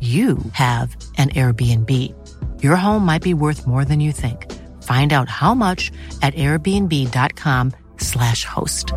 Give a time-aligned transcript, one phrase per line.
[0.00, 1.90] you have an Airbnb.
[2.62, 4.46] Your home might be worth more than you think.
[4.84, 5.90] Find out how much
[6.22, 8.92] at airbnb.com/slash host.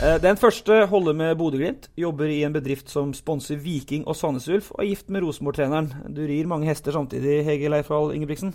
[0.00, 4.48] Eh, Den første holder med Bodø-Glimt, jobber i en bedrift som sponser Viking og Sandnes
[4.48, 5.92] Ulf, og er gift med Rosenborg-treneren.
[6.16, 8.54] Du rir mange hester samtidig, Hege Leifdal Ingebrigtsen.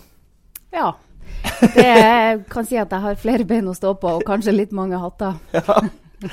[0.72, 0.90] Ja.
[1.74, 5.00] Det kan si at jeg har flere bein å stå på, og kanskje litt mange
[5.00, 5.38] hatter.
[6.16, 6.32] Ja.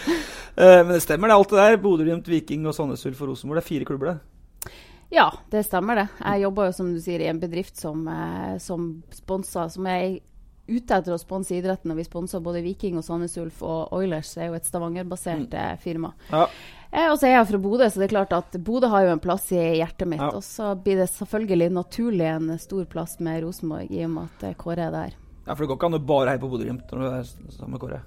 [0.56, 1.80] Eh, Men det stemmer, det alt det der.
[1.82, 3.58] Bodø-Glimt, Viking og Sandnes Ulf og Rosenborg.
[3.60, 4.78] Det er fire klubber, det.
[5.14, 6.06] Ja, det stemmer det.
[6.22, 10.20] Jeg jobber jo, som du sier, i en bedrift som, eh, som sponser, som er
[10.68, 11.92] ute etter å sponse idretten.
[11.92, 15.52] Og vi sponser både Viking og Sandnes Ulf og Oilers, det er jo et Stavanger-basert
[15.52, 15.84] mm.
[15.84, 16.14] firma.
[16.32, 16.48] Ja.
[16.94, 19.16] Eh, og så er jeg fra Bodø, så det er klart at Bodø har jo
[19.16, 20.22] en plass i hjertet mitt.
[20.22, 20.30] Ja.
[20.38, 24.50] Og så blir det selvfølgelig naturlig en stor plass med Rosenborg, i og med at
[24.52, 25.16] eh, Kåre er der.
[25.44, 27.76] Ja, For det går ikke an å bare heie på Bodø-Glimt når du er sammen
[27.76, 28.00] med Kåre.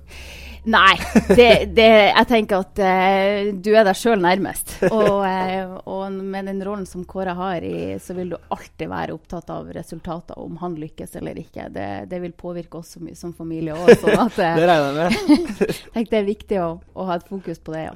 [0.67, 0.97] Nei,
[1.29, 4.73] det, det, jeg tenker at uh, du er deg sjøl nærmest.
[4.89, 9.15] Og, uh, og med den rollen som Kåre har, i, så vil du alltid være
[9.15, 11.69] opptatt av resultater, om han lykkes eller ikke.
[11.71, 13.93] Det, det vil påvirke oss som, som familie òg.
[14.01, 15.75] Sånn at eh, Det regner jeg med.
[15.95, 17.95] tenker det er viktig å, å ha et fokus på det, ja.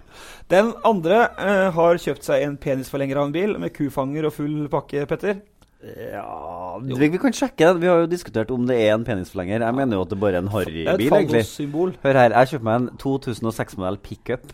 [0.53, 4.61] Den andre eh, har kjøpt seg en penisforlenger av en bil med kufanger og full
[4.71, 5.41] pakke, Petter.
[5.81, 7.81] Ja vi, vi kan sjekke det.
[7.81, 9.63] Vi har jo diskutert om det er en penisforlenger.
[9.65, 12.01] Jeg mener jo at det bare er en Det er harrybil, egentlig.
[12.03, 14.53] Hør her, jeg kjøper meg en 2006-modell pickup.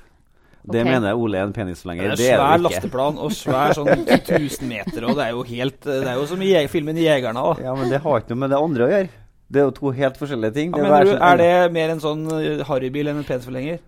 [0.67, 0.91] Det okay.
[0.91, 2.05] mener jeg Ole er en Det penisforlenger.
[2.11, 5.43] er Det er svær det lasteplan og svær sånn 1000 meter, og det er jo
[5.47, 7.63] helt Det er jo som i filmen 'Jegerne', da.
[7.63, 9.09] Ja, men det har ikke noe med det andre å gjøre.
[9.47, 10.73] Det er jo to helt forskjellige ting.
[10.75, 13.79] Ja, Det mener du, sånn- er det mer en sånn eh, harrybil enn en penisforlenger?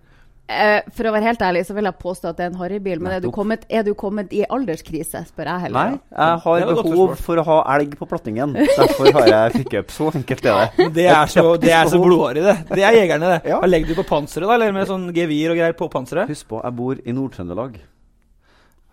[0.49, 3.01] Eh, for å være helt ærlig så vil jeg påstå at det er en harrybil.
[3.03, 5.91] Men er du, kommet, er du kommet i alderskrise, spør jeg heller.
[5.91, 8.55] Nei, jeg har behov for å ha elg på plattingen.
[8.57, 9.93] Derfor har jeg pickup.
[9.93, 10.87] Så enkelt er det.
[10.95, 12.55] Det er så, det er så blodårig, det.
[12.71, 13.51] Det er jegerne, det.
[13.51, 13.59] Ja.
[13.69, 14.55] Legger du på panseret, da?
[14.57, 16.31] Eller med sånn gevir og greier på panseret?
[16.33, 17.77] Husk på, jeg bor i Nord-Trøndelag.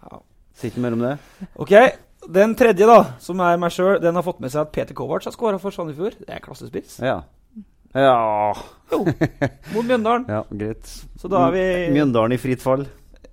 [0.05, 0.21] Ja.
[0.61, 1.15] Sier ikke mer om det.
[1.65, 1.73] Ok,
[2.37, 5.25] Den tredje, da, som er meg sjøl, den har fått med seg at Peter Kovac
[5.29, 6.19] har skåra for Sandefjord.
[6.27, 6.99] Det er klassespiss.
[7.01, 7.21] Ja.
[7.97, 8.53] Ja,
[9.73, 10.27] Mot Mjøndalen.
[10.35, 10.91] ja greit.
[11.19, 11.65] Så da er vi
[11.97, 12.85] Mjøndalen i fritt fall.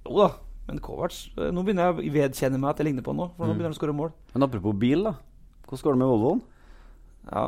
[0.07, 0.29] Jo da.
[0.69, 3.27] Men Kovac eh, Nå begynner jeg å vedkjenne meg at jeg ligner på nå.
[3.35, 3.57] For nå Mm.
[3.57, 4.13] begynner han å skåre mål.
[4.33, 5.13] Men apropos bil, da.
[5.67, 6.41] Hvordan går det med Volvoen?
[7.33, 7.45] Ja.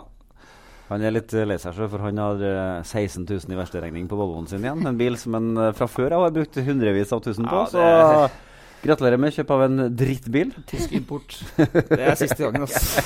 [0.89, 4.19] Han er litt eh, lei seg for han har eh, 16 000 i versteregning på
[4.19, 4.83] Volvoen sin igjen.
[4.85, 7.63] En bil som han eh, fra før av har brukt hundrevis av tusen på.
[7.63, 10.51] Ja, Så gratulerer med kjøp av en drittbil.
[10.69, 11.39] Tysk import.
[11.57, 13.01] Det er siste gangen, altså.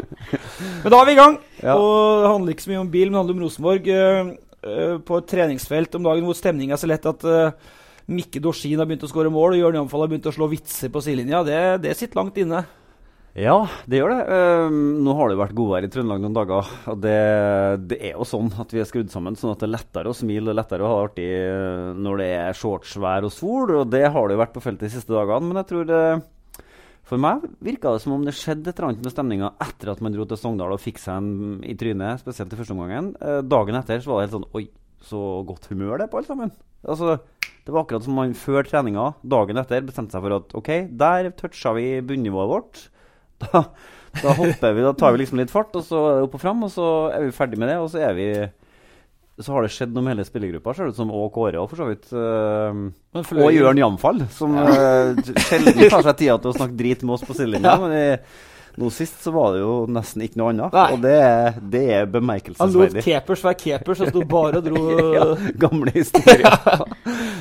[0.80, 1.36] Men da er vi i gang.
[1.60, 1.74] Ja.
[1.76, 3.90] Og det handler ikke så mye om bil, men det handler om Rosenborg.
[3.90, 4.32] Uh,
[4.64, 7.76] uh, på et treningsfelt om dagen hvor stemninga er så lett at uh,
[8.10, 10.90] Mikke Dorsin har begynt å skåre mål, og Jørn Jamfall har begynt å slå vitser
[10.92, 11.44] på sidelinja.
[11.46, 12.64] Det, det sitter langt inne.
[13.38, 14.22] Ja, det gjør det.
[14.34, 14.72] Eh,
[15.04, 16.70] nå har det vært godvær i Trøndelag noen dager.
[16.90, 17.20] Og det,
[17.92, 20.16] det er jo sånn at vi er skrudd sammen sånn at det er lettere å
[20.16, 21.28] smile og lettere å ha det artig
[22.02, 23.76] når det er shortsvær og sol.
[23.78, 25.46] Og det har det jo vært på feltet de siste dagene.
[25.46, 26.02] Men jeg tror det,
[27.10, 30.02] for meg virka det som om det skjedde et eller annet med stemninga etter at
[30.04, 33.12] man dro til Sogndal og fikk seg en i trynet, spesielt i første omgangen.
[33.18, 34.64] Eh, dagen etter så var det helt sånn Oi,
[35.10, 36.54] så godt humør det er på alle sammen.
[36.86, 37.18] Altså,
[37.66, 40.70] det var akkurat som man før treninga dagen etter bestemte seg for at OK,
[41.02, 42.86] der toucha vi bunnivået vårt.
[43.40, 43.62] Da,
[44.10, 46.72] Da hopper vi, da tar vi liksom litt fart, og så opp og fram, og
[46.74, 48.26] så er vi ferdig med det, og så er vi
[49.40, 51.70] så har det skjedd noe med hele spillergruppa, ser det ut som, og Kåre og
[51.70, 52.06] for så vidt.
[52.12, 52.90] Uh,
[53.40, 55.16] og Jørn Jamfall, som uh,
[55.48, 57.76] sjelden tar seg tida til å snakke drit med oss på sidelinja.
[57.96, 58.22] ja.
[58.78, 60.84] Nå sist så var det jo nesten ikke noe annet, Nei.
[60.94, 61.16] og det,
[61.72, 62.90] det er bemerkelsesverdig.
[62.94, 64.84] Han lot capers være capers og sto bare og dro
[65.18, 65.24] ja,
[65.60, 66.46] Gamle historier.
[66.46, 66.76] ja.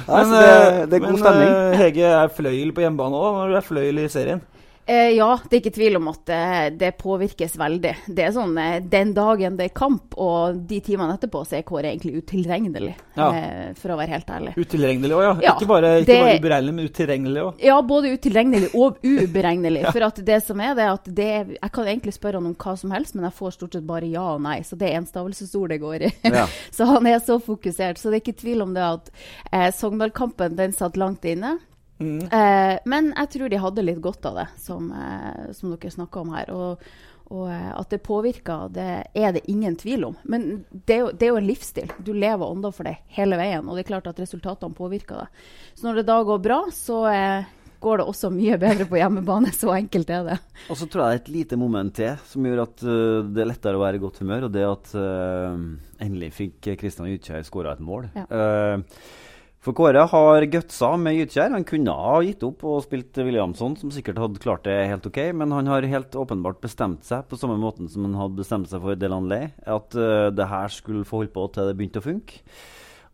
[0.09, 0.47] men, det,
[0.89, 1.53] det, er god men, stemning.
[1.83, 4.41] Hege er fløyel på hjemmebane òg, når du er fløyel i serien?
[4.89, 7.91] Eh, ja, det er ikke tvil om at eh, det påvirkes veldig.
[8.09, 11.65] Det er sånn, eh, Den dagen det er kamp, og de timene etterpå, så er
[11.67, 12.95] Kåre egentlig utilregnelig.
[13.19, 13.27] Ja.
[13.27, 14.55] Eh, for å være helt ærlig.
[14.57, 15.35] Utilregnelig òg, ja.
[15.45, 15.53] ja.
[15.53, 17.61] Ikke bare, ikke det, bare uberegnelig, men utilregnelig òg.
[17.69, 19.83] Ja, både utilregnelig og uberegnelig.
[19.85, 19.93] ja.
[19.93, 22.75] For at det som er det, at det, Jeg kan egentlig spørre han om hva
[22.81, 24.57] som helst, men jeg får stort sett bare ja og nei.
[24.65, 26.13] Så det er enstavelsesord det går i.
[26.75, 28.01] Så han er så fokusert.
[28.01, 29.13] Så det er ikke tvil om det at
[29.53, 31.59] eh, Sogndal-kampen den satt langt inne.
[31.99, 32.23] Mm.
[32.31, 36.23] Eh, men jeg tror de hadde litt godt av det, som, eh, som dere snakka
[36.23, 36.51] om her.
[36.55, 36.89] Og,
[37.29, 40.17] og eh, at det påvirker, det er det ingen tvil om.
[40.23, 41.93] Men det er, jo, det er jo en livsstil.
[41.99, 43.67] Du lever ånda for det hele veien.
[43.67, 45.47] Og det er klart at resultatene påvirker det.
[45.75, 49.53] Så når det da går bra, så eh, går det også mye bedre på hjemmebane.
[49.59, 50.37] Så enkelt er det.
[50.71, 53.43] Og så tror jeg det er et lite moment til som gjør at uh, det
[53.43, 54.49] er lettere å være i godt humør.
[54.49, 55.55] Og det at uh,
[56.03, 58.09] endelig fikk Kristian Gytkjær skåra et mål.
[58.19, 58.27] Ja.
[58.27, 59.27] Uh,
[59.69, 61.51] for Kåre har gutsa med Gytkjær.
[61.53, 65.19] Han kunne ha gitt opp og spilt Williamson, som sikkert hadde klart det helt ok,
[65.37, 68.81] men han har helt åpenbart bestemt seg, på samme måten som han hadde bestemt seg
[68.81, 72.41] for Delanley, at uh, det her skulle få holde på til det begynte å funke.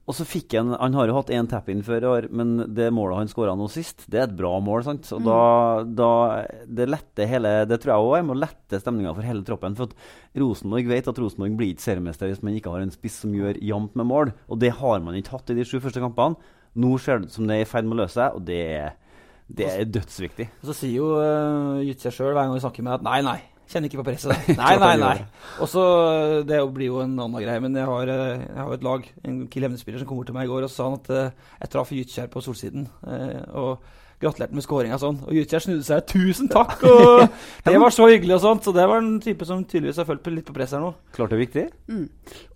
[0.06, 2.92] Og så fikk Han han har jo hatt én tap-in før i år, men det
[2.94, 4.84] målet han skåra nå sist, det er et bra mål.
[4.86, 5.08] sant?
[5.16, 5.26] Og mm.
[5.26, 5.40] da,
[5.98, 6.10] da,
[6.68, 9.78] Det letter hele, det tror jeg òg er med å lette stemninga for hele troppen.
[9.78, 9.96] For at
[10.42, 13.58] Rosenborg vet at Rosenborg blir ikke seriemester hvis man ikke har en spiss som gjør
[13.58, 14.36] jevnt med mål.
[14.46, 16.38] Og det har man ikke hatt i de sju første kampene.
[16.76, 18.62] Nå ser det ut som det er i ferd med å løse seg, og det
[18.76, 18.96] er,
[19.48, 20.50] det er dødsviktig.
[20.68, 23.40] Så sier jo uh, Gytje sjøl hver gang vi snakker med at nei, nei.
[23.66, 24.50] Kjenner ikke på presset.
[24.60, 25.16] Nei, nei, nei.
[25.64, 25.84] Og så,
[26.46, 29.40] Det blir jo en annen greie, men jeg har, eh, jeg har et lag, en
[29.50, 31.72] Kiel Evne-spiller, som kom bort til meg i går og sa han at uh, jeg
[31.74, 32.86] traff Gytkjær på solsiden.
[33.02, 33.88] Uh, og
[34.22, 35.20] gratulerte med skåringa sånn.
[35.28, 37.26] Og Gytkjær snudde seg 'tusen takk', og
[37.68, 38.66] det var så hyggelig og sånt.
[38.66, 40.94] Så det var en type som tydeligvis har følt litt på press her nå.
[41.16, 41.66] Klart det er viktig.
[41.92, 42.08] Mm.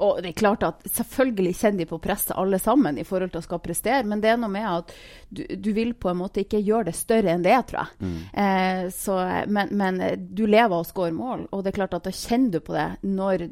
[0.06, 3.41] Og det er klart at selvfølgelig kjenner de på presset alle sammen i forhold til
[3.41, 4.94] å skal prestere, men det er noe med at
[5.29, 8.07] du, du vil på en måte ikke gjøre det større enn det er, tror jeg.
[8.07, 8.17] Mm.
[8.44, 9.17] Eh, så,
[9.47, 12.55] men, men, du lever av å skåre mål, og det er klart at da kjenner
[12.55, 13.47] du på det når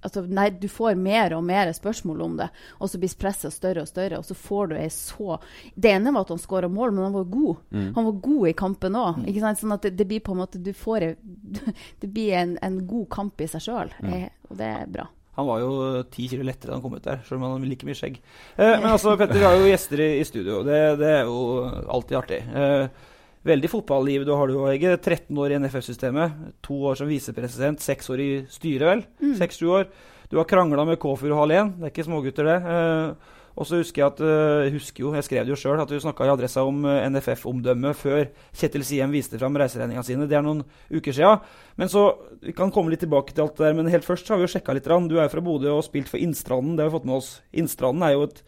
[0.00, 2.48] altså, nei, du får mer og mer spørsmål om det,
[2.78, 5.38] og så blir presset større og større, og så får du ei så
[5.74, 7.39] Det ene var at han skåra mål, men han var god.
[7.70, 7.88] Mm.
[7.96, 9.22] Han var god i kampen òg.
[9.22, 9.54] Mm.
[9.60, 11.12] Sånn at det, det, blir på en måte Du får
[12.02, 14.12] Det blir en, en god kamp i seg sjøl, mm.
[14.16, 15.06] Eh, og det er bra.
[15.38, 17.70] Han var jo ti kilo lettere da han kom ut der, selv om han har
[17.70, 18.18] like mye skjegg.
[18.56, 20.60] Eh, men altså, Petter, vi har jo gjester i, i studio.
[20.66, 21.38] Det, det, er jo
[21.96, 22.40] alltid artig.
[22.60, 23.08] Eh,
[23.48, 24.96] veldig fotballiv du har du Hege.
[24.98, 26.38] 13 år i NFF-systemet.
[26.66, 29.04] To år som visepresident, seks år i styret, vel.
[29.22, 29.36] Mm.
[29.38, 29.88] Seks-sju år.
[30.30, 31.72] Du har krangla med K4 og Hall 1.
[31.78, 32.58] Det er ikke smågutter, det.
[32.74, 35.90] Eh, og så husker jeg at jeg husker jo, jeg skrev det jo sjøl, at
[35.90, 40.28] du snakka i Adressa om uh, NFF-omdømme før Kjetil Siem viste fram reiseregningene sine.
[40.30, 40.62] Det er noen
[40.92, 41.34] uker sia.
[41.80, 42.06] Men så,
[42.40, 44.46] Vi kan komme litt tilbake til alt det der, men helt først så har vi
[44.48, 44.88] jo sjekka litt.
[45.10, 46.76] Du er fra Bodø og spilt for Innstranden.
[46.76, 47.34] Det har vi fått med oss.
[47.52, 48.42] Innstranden er jo et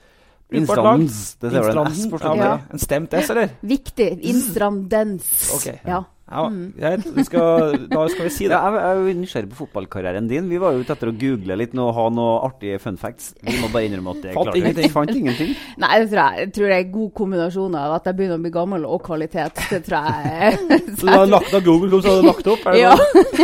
[0.53, 1.21] Innstrandens.
[1.41, 2.43] Det ser du en S på slutten.
[2.45, 2.57] Ja.
[2.73, 3.55] En stemt S, eller?
[3.65, 4.09] Viktig.
[4.29, 5.29] Innstrandens.
[5.57, 5.79] Okay.
[5.89, 6.03] Ja.
[6.31, 7.05] Ja, greit.
[7.27, 8.57] Skal, da skal vi si det.
[8.57, 10.47] Ja, jeg er nysgjerrig på fotballkarrieren din.
[10.49, 13.33] Vi var jo ute etter å google litt og ha noen artige fun facts.
[13.43, 14.93] Vi må bare innrømme at det Fant ingenting.
[14.95, 15.53] Fant ingenting.
[15.83, 18.41] Nei, det tror jeg, jeg tror det er en god kombinasjon av at jeg begynner
[18.41, 19.65] å bli gammel, og kvalitet.
[19.73, 20.63] Det tror jeg.
[21.01, 22.71] så du har lagt av Google, så har du lagt opp?
[22.79, 22.95] ja.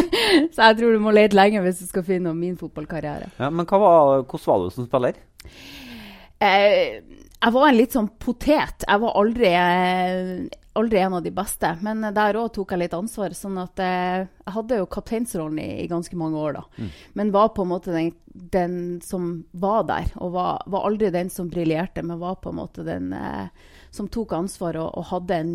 [0.55, 3.33] så jeg tror du må lete lenge hvis du skal finne om min fotballkarriere.
[3.37, 5.21] Ja, men hva var, hvordan var du som spiller?
[6.39, 7.03] Eh,
[7.39, 8.85] jeg var en litt sånn potet.
[8.87, 9.53] Jeg var aldri
[10.79, 11.71] aldri en av de beste.
[11.83, 13.35] Men der òg tok jeg litt ansvar.
[13.37, 16.65] sånn at eh, Jeg hadde jo kapteinsrollen i, i, ganske mange år, da.
[16.79, 16.93] Mm.
[17.21, 20.13] Men var på en måte den, den som var der.
[20.17, 23.51] Og var, var aldri den som briljerte, men var på en måte den eh,
[23.91, 25.53] som tok ansvar og, og hadde en,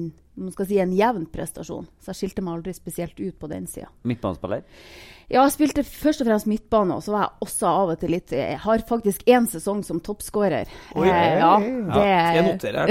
[0.60, 1.88] si, en jevn prestasjon.
[2.02, 3.92] Så jeg skilte meg aldri spesielt ut på den sida.
[4.04, 4.66] Midtbanespiller?
[5.34, 8.12] Ja, jeg spilte først og fremst midtbane, og så var jeg også av og til
[8.14, 10.70] litt Jeg har faktisk én sesong som toppskårer.
[10.94, 12.90] Oi, eh, ja, det, ja, skal jeg notere her?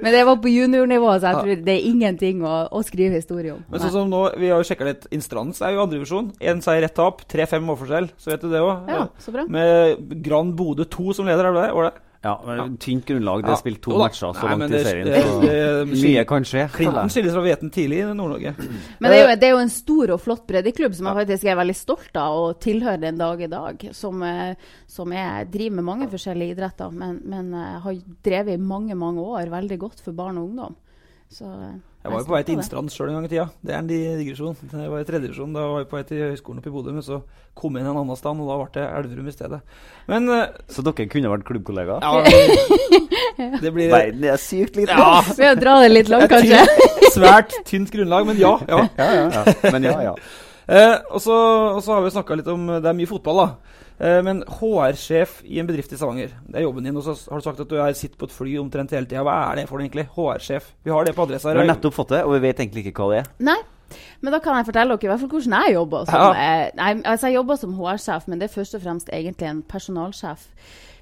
[0.00, 3.52] Men det var på juniornivå, så jeg tror det er ingenting å, å skrive historie
[3.58, 3.62] om.
[3.68, 5.08] Men sånn som nå, Vi har jo sjekka litt.
[5.12, 6.32] Instrans er jo andredivisjon.
[6.40, 7.20] Én seier, ett tap.
[7.30, 8.88] Tre-fem målforskjell, så vet du det òg.
[8.88, 9.44] Ja, så bra.
[9.50, 12.06] Med Grand Bodø 2 som leder, er det det?
[12.22, 12.34] Ja,
[12.80, 13.42] Tynt grunnlag.
[13.46, 15.08] Det er spilt to matcher så langt i serien.
[15.08, 16.66] Det, mye kan skje.
[16.74, 18.52] Clinton skilles fra Veten tidlig i Nord-Norge.
[18.98, 21.48] Men det er, jo, det er, jo, en stor og flott breddeklubb som jeg faktisk
[21.48, 23.86] er veldig stolt av og tilhøre den dag i dag.
[23.96, 24.52] Som, eh,
[24.90, 29.24] som jeg driver med mange forskjellige idretter, men, men eh, har drevet i mange mange
[29.24, 30.76] år veldig godt for barn og ungdom.
[31.30, 33.44] Så eh, Jeg var jo på vei til Innstrand sjøl en gang i tida.
[33.62, 34.56] Det er en di- digresjon.
[34.72, 35.52] Jeg var i tredje divisjon.
[35.54, 37.20] Da var jeg på vei til høyskolen oppe i Bodø, men så
[37.60, 39.60] kom jeg inn en annen sted, og da ble det Elverum i stedet.
[40.10, 42.02] Men eh, Så dere kunne vært klubbkollegaer?
[42.02, 44.96] ja, det blir Verden er sykt liten!
[44.98, 46.64] Ja, Ved å dra det litt langt, kanskje.
[46.66, 48.56] tynt, svært tynt grunnlag, men ja.
[48.68, 48.80] ja.
[48.98, 49.58] Ja, ja, ja.
[49.74, 50.14] Men ja, ja.
[50.70, 51.34] Eh, og, så,
[51.74, 53.46] og så har vi snakka litt om Det er mye fotball, da.
[54.00, 56.96] Eh, men HR-sjef i en bedrift i Stavanger, det er jobben din.
[56.96, 59.24] Og så har du sagt at du er sitter på et fly omtrent hele tida.
[59.26, 60.06] Hva er det for noe, egentlig?
[60.16, 60.70] HR-sjef.
[60.86, 63.04] Vi har det på adressa Vi har nettopp fått det, og vi vet egentlig ikke
[63.04, 63.30] hva det er.
[63.50, 63.58] Nei.
[64.22, 66.04] Men da kan jeg fortelle dere i hvert fall hvordan jeg jobber.
[66.06, 66.30] Som, Ja.
[66.32, 69.62] eh, nei, altså jeg jobber som HR-sjef, men det er først og fremst egentlig en
[69.62, 70.46] personalsjef.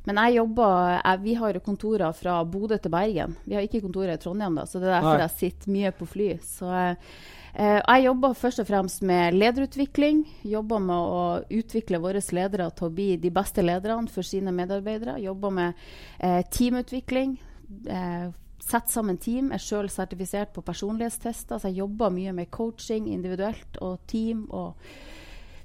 [0.06, 3.36] Men jeg jobber, jeg, vi har kontorer fra Bodø til Bergen.
[3.44, 5.26] Vi har ikke kontorer i Trondheim, da, så det er derfor Nei.
[5.26, 6.28] jeg sitter mye på fly.
[6.40, 6.94] Så eh,
[7.54, 10.24] jeg jobber først og fremst med lederutvikling.
[10.46, 11.22] Jobber med å
[11.60, 15.18] utvikle våre ledere til å bli de beste lederne for sine medarbeidere.
[15.22, 15.88] Jobber med
[16.18, 17.38] eh, teamutvikling.
[17.88, 18.28] Eh,
[18.68, 19.46] Sett sammen team.
[19.48, 24.42] Jeg er sjøl sertifisert på personlighetstester, så jeg jobber mye med coaching individuelt og team
[24.52, 24.74] og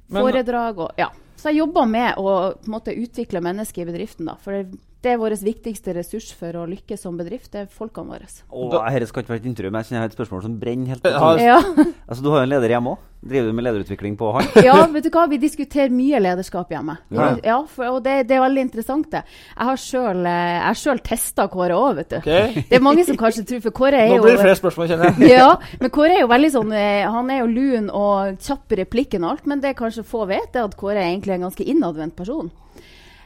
[0.08, 0.80] foredrag.
[0.86, 1.10] Og, ja.
[1.36, 4.30] Så jeg jobber med å måte, utvikle mennesker i bedriften.
[4.30, 7.50] Da, for det, det er vår viktigste ressurs for å lykkes som bedrift.
[7.52, 8.28] Det er folkene våre.
[8.50, 10.54] Åh, Dette skal ikke være et intervju, men jeg kjenner jeg har et spørsmål som
[10.62, 11.12] brenner helt på.
[11.12, 11.34] Ja.
[11.44, 11.58] Ja.
[12.14, 13.10] Altså, du har jo en leder hjemme òg.
[13.24, 14.48] Driver du med lederutvikling på han?
[14.66, 15.24] ja, vet du hva?
[15.32, 16.98] Vi diskuterer mye lederskap hjemme.
[17.16, 17.28] Ja.
[17.44, 19.22] Ja, for, og det, det er veldig interessant, det.
[19.54, 22.18] Jeg har selv, eh, jeg har sjøl testa Kåre òg, vet du.
[22.20, 22.66] Okay.
[22.70, 24.92] Det er mange som kanskje tror For Kåre er jo Nå blir det flere spørsmål,
[24.92, 25.32] kjenner jeg.
[25.38, 25.48] ja,
[25.80, 29.24] men Kåre er jo veldig sånn eh, Han er jo lun og kjapp i replikken
[29.24, 32.20] og alt, men det kanskje få vet, er at Kåre er egentlig en ganske innadvendt
[32.20, 32.52] person.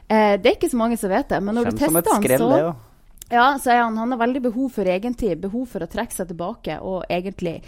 [0.08, 2.14] Eh, det er ikke så mange som vet det, men når du Kjem et tester
[2.14, 2.72] han, skrell, så det, ja.
[3.36, 6.30] ja, så er han, han har veldig behov for egentid, behov for å trekke seg
[6.30, 7.58] tilbake og egentlig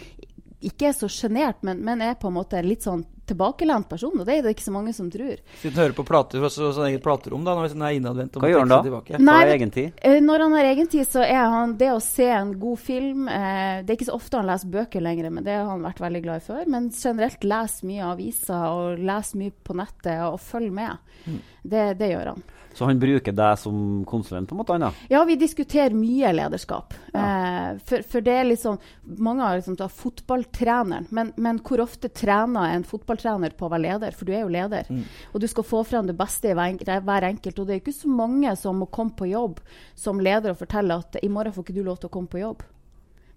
[0.61, 4.13] ikke er så sjenert, men, men er på en måte litt sånn tilbakelent person.
[4.19, 5.37] Og det er det ikke så mange som tror.
[5.61, 8.39] Sitter og hører på plater fra sitt sånn eget platerom da, når han er innadvendt.
[8.41, 8.79] Hva gjør han da?
[8.83, 9.91] Hva Nei, er men- egentid?
[10.01, 13.81] Eh, Når han har egentid, så er han det å se en god film eh,
[13.83, 16.23] Det er ikke så ofte han leser bøker lenger, men det har han vært veldig
[16.23, 16.65] glad i før.
[16.67, 20.97] Men generelt leser mye aviser og leser mye på nettet og følger med.
[21.27, 21.39] Mm.
[21.63, 22.43] Det, det gjør han.
[22.73, 24.75] Så han bruker deg som konsulent, på en måte?
[24.77, 24.91] Anna.
[25.11, 26.95] Ja, vi diskuterer mye lederskap.
[27.13, 28.77] Eh, for, for det er liksom
[29.21, 33.85] Mange har liksom tatt fotballtreneren, men, men hvor ofte trener en fotballtrener på å være
[33.87, 34.15] leder?
[34.17, 34.91] For du er jo leder.
[35.33, 37.59] Og du skal få frem det beste i hver, hver enkelt.
[37.59, 39.59] Og det er ikke så mange som må komme på jobb
[39.97, 42.41] som leder og fortelle at i morgen får ikke du lov til å komme på
[42.43, 42.63] jobb.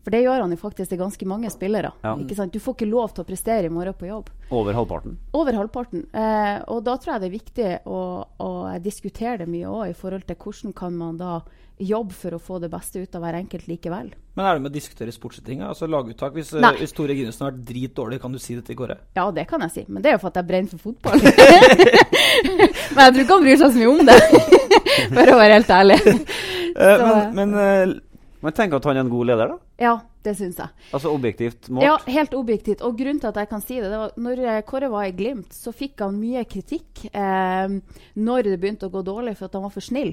[0.05, 1.91] For det gjør han jo faktisk til ganske mange spillere.
[2.05, 2.15] Ja.
[2.21, 2.53] Ikke sant?
[2.53, 4.29] Du får ikke lov til å prestere i morgen på jobb.
[4.53, 5.17] Over halvparten.
[5.33, 6.05] Over halvparten.
[6.13, 8.01] Eh, og da tror jeg det er viktig å,
[8.45, 8.51] å
[8.85, 11.39] diskutere det mye òg, i forhold til hvordan kan man da
[11.81, 14.13] jobbe for å få det beste ut av hver enkelt likevel.
[14.39, 15.67] Men er det med å diskutere sportssettinga?
[15.73, 16.37] Altså laguttak?
[16.37, 16.75] Hvis, eh, Nei.
[16.79, 18.99] hvis Tore Ginesen har vært dritdårlig, kan du si det til Kåre?
[19.17, 21.19] Ja, det kan jeg si, men det er jo for at jeg brenner for fotball.
[22.95, 24.19] men jeg tror ikke han bryr seg så mye om det,
[25.17, 25.99] for å være helt ærlig.
[26.05, 27.95] Eh, Så- men men eh,
[28.45, 29.71] Men tenk at han er en god leder, da?
[29.81, 29.95] Ja,
[30.27, 30.73] det syns jeg.
[30.93, 31.87] Altså objektivt målt?
[31.87, 32.85] Ja, helt objektivt.
[32.85, 35.15] Og grunnen til at jeg kan si det, det var når eh, Kåre var i
[35.17, 37.79] Glimt, så fikk han mye kritikk eh,
[38.21, 40.13] når det begynte å gå dårlig for at han var for snill.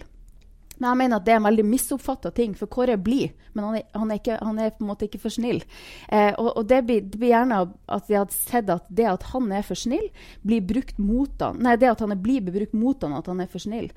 [0.82, 3.68] Men jeg mener at det er en veldig misoppfatta ting, for Kåre er blid, men
[3.68, 5.62] han er, han, er ikke, han er på en måte ikke for snill.
[6.10, 7.60] Eh, og og det, blir, det blir gjerne
[7.92, 10.08] at vi hadde sett at det at han er for snill,
[10.42, 11.62] blir brukt mot han.
[11.62, 13.92] Nei, det at han er blid, blir brukt mot han, at han er for snill.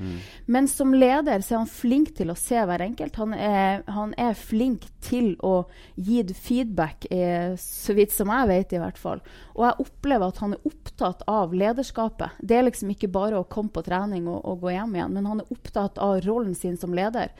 [0.47, 3.17] Men som leder så er han flink til å se hver enkelt.
[3.21, 5.55] Han er, han er flink til å
[5.97, 9.25] gi feedback, eh, så vidt som jeg vet i hvert fall.
[9.55, 12.41] Og jeg opplever at han er opptatt av lederskapet.
[12.41, 15.29] Det er liksom ikke bare å komme på trening og, og gå hjem igjen, men
[15.31, 17.33] han er opptatt av rollen sin som leder.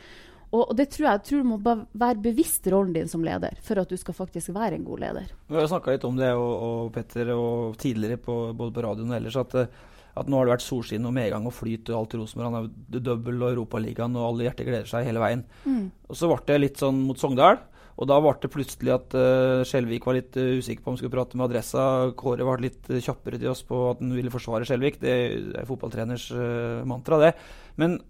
[0.55, 1.57] Og, og det tror jeg, jeg tror du må
[2.05, 5.35] være bevisst rollen din som leder for at du skal faktisk være en god leder.
[5.51, 9.11] Vi har snakka litt om det, og, og Petter, og tidligere på, både på radioen
[9.11, 11.99] og ellers, at, eh, at nå har det vært solskinn og medgang og flyt og
[11.99, 12.53] alt i Rosenborg.
[12.53, 15.47] Han er double og Europaligaen, og alle hjerter gleder seg hele veien.
[16.07, 17.59] Og så ble det litt sånn mot Sogndal.
[17.95, 20.99] Og da ble det plutselig at uh, Skjelvik var litt uh, usikker på om han
[20.99, 21.85] skulle prate med Adressa.
[22.19, 24.99] Kåre var litt uh, kjappere til oss på at han ville forsvare Skjelvik.
[25.03, 25.13] Det
[25.61, 26.27] er fotballtreners
[26.91, 27.31] mantra, det.
[27.79, 28.01] Men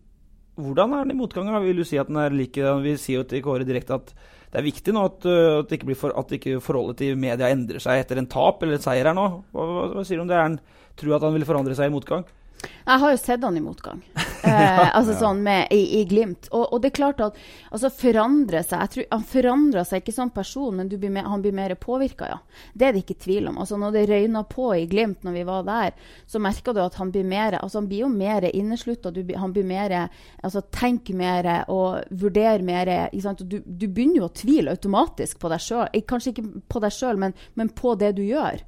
[0.61, 1.57] hvordan er den i motgangen?
[1.65, 4.15] Vil du si at den er like Vi sier jo til Kåre direkte at
[4.55, 7.49] det er viktig nå at, uh, at, ikke, blir for, at ikke forholdet til media
[7.51, 9.25] endrer seg etter en tap eller en seier her nå.
[9.51, 10.39] Hva, hva, hva sier du om det?
[10.39, 10.61] Er han,
[10.95, 12.23] tror at han vil forandre seg i motgang?
[12.63, 14.05] Jeg har jo sett han i motgang.
[14.55, 16.49] Eh, altså sånn med, i, i Glimt.
[16.53, 17.39] Og, og det er klart at
[17.75, 21.27] altså forandre seg jeg tror, Han forandrer seg ikke som person, men du blir med,
[21.29, 22.39] han blir mer påvirka, ja.
[22.75, 23.59] Det er det ikke tvil om.
[23.63, 25.97] Altså Når det røyna på i Glimt når vi var der,
[26.27, 29.13] så merka du at han blir mer altså Han blir jo mer inneslutta.
[29.41, 29.97] Han blir mer
[30.43, 32.93] altså tenker mer og vurderer mer.
[33.41, 36.05] Du, du begynner jo å tvile automatisk på deg sjøl.
[36.09, 38.63] Kanskje ikke på deg sjøl, men, men på det du gjør.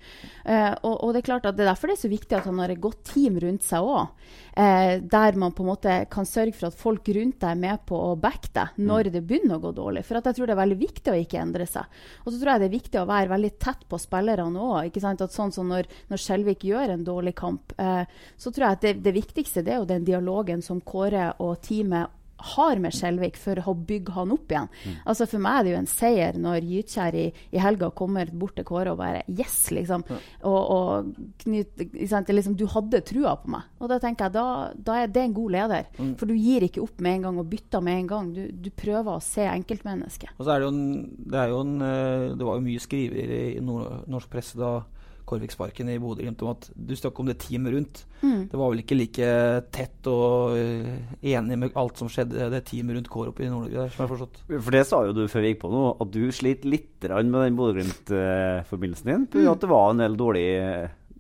[0.46, 2.48] Eh, og, og det er klart at det er derfor det er så viktig at
[2.48, 4.32] han har et godt team rundt seg òg.
[4.56, 7.82] Eh, der man på en måte kan sørge for at folk rundt deg er med
[7.84, 10.04] på å backe deg når det begynner å gå dårlig.
[10.08, 11.98] For jeg tror det er veldig viktig å ikke endre seg.
[12.24, 14.96] Og så tror jeg det er viktig å være veldig tett på spillerne òg.
[14.96, 18.08] Sånn som når, når Skjelvik gjør en dårlig kamp, eh,
[18.40, 21.58] så tror jeg at det, det viktigste det er jo den dialogen som Kåre og
[21.66, 24.68] teamet har med Skjelvik for å bygge han opp igjen.
[24.84, 24.96] Mm.
[25.08, 28.56] Altså For meg er det jo en seier når Gytkjær i, i, helga kommer bort
[28.58, 29.70] til Kåre og bare Yes!
[29.74, 30.04] liksom.
[30.08, 30.18] Ja.
[30.48, 33.70] Og, og liksom, Du hadde trua på meg.
[33.80, 35.88] Og da tenker jeg, da, da er det en god leder.
[35.98, 36.12] Mm.
[36.20, 38.32] For du gir ikke opp med en gang og bytter med en gang.
[38.36, 40.36] Du, du prøver å se enkeltmennesket.
[40.36, 40.84] Og så er det jo en,
[41.16, 44.78] det, jo en, eh, det var jo mye skriver i norsk presse da
[45.26, 48.02] Korviksparken i Bodø-Glimt om at du snakket om det teamet rundt.
[48.22, 48.42] Mm.
[48.52, 49.30] Det var vel ikke like
[49.74, 54.02] tett og uh, enig med alt som skjedde det teamet rundt Kårup i Nord-Norge som
[54.02, 54.42] jeg har forstått.
[54.54, 57.40] For det sa jo du før vi gikk på nå, at du sliter litt med
[57.40, 59.26] den Bodø-Glimt-forbindelsen din.
[59.34, 59.50] Mm.
[59.52, 60.46] At det var en del dårlig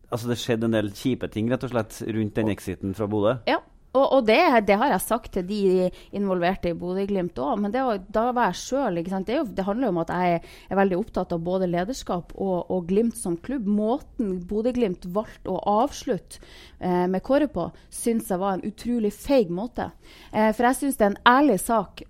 [0.06, 3.32] Altså det skjedde en del kjipe ting rett og slett rundt den exiten fra Bodø?
[3.50, 3.58] Ja,
[3.96, 4.38] og, og det,
[4.68, 8.60] det, har jeg sagt til de involverte i Bodø-Glimt òg, men det, da var jeg
[8.62, 12.70] sjøl det, det, handler jo om at jeg er veldig opptatt av både lederskap og,
[12.72, 13.66] og Glimt som klubb.
[13.66, 16.42] Måten Bodø-Glimt valgte å avslutte
[16.78, 19.90] eh, med Kåre på, syns jeg var en utrolig feig måte.
[20.32, 22.04] Eh, for jeg syns det er en ærlig sak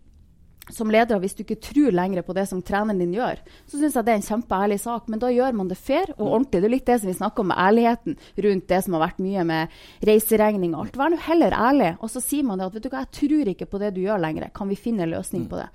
[0.73, 3.39] som leder, hvis du ikke tror lenger på det som treneren din gjør,
[3.71, 5.07] så syns jeg det er en kjempeærlig sak.
[5.13, 6.63] Men da gjør man det fair og ordentlig.
[6.63, 9.23] Det er litt det som vi snakker om med ærligheten rundt det som har vært
[9.23, 9.77] mye med
[10.11, 10.99] reiseregning og alt.
[10.99, 11.93] Vær nå heller ærlig.
[12.01, 14.03] Og så sier man det at vet du hva, jeg tror ikke på det du
[14.03, 14.49] gjør lenger.
[14.57, 15.49] Kan vi finne en løsning mm.
[15.53, 15.69] på det?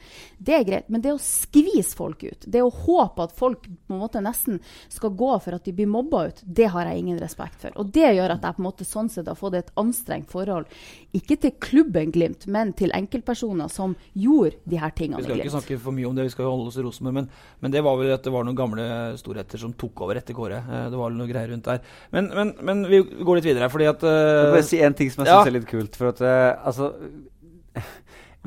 [0.50, 0.92] Det er greit.
[0.92, 4.60] Men det å skvise folk ut, det å håpe at folk på en måte nesten
[4.92, 7.76] skal gå for at de blir mobba ut, det har jeg ingen respekt for.
[7.80, 10.68] Og det gjør at jeg på en måte sånn sett har fått et anstrengt forhold.
[11.16, 15.22] Ikke til klubben Glimt, men til enkeltpersoner som gjorde de her tingene.
[15.22, 17.18] Vi skal ikke snakke for mye om det, vi skal jo holde oss i Rosenborg.
[17.20, 17.30] Men,
[17.64, 18.86] men, det var vel at det var noen gamle
[19.22, 20.62] storheter som tok over etter Kåre.
[20.62, 21.84] Eh, det var noe greier rundt der.
[22.16, 24.98] Men, men, men vi går litt videre, fordi at uh, Jeg vil bare si en
[24.98, 25.42] ting som jeg ja.
[25.42, 26.00] syns er litt kult.
[26.00, 26.92] For at uh, altså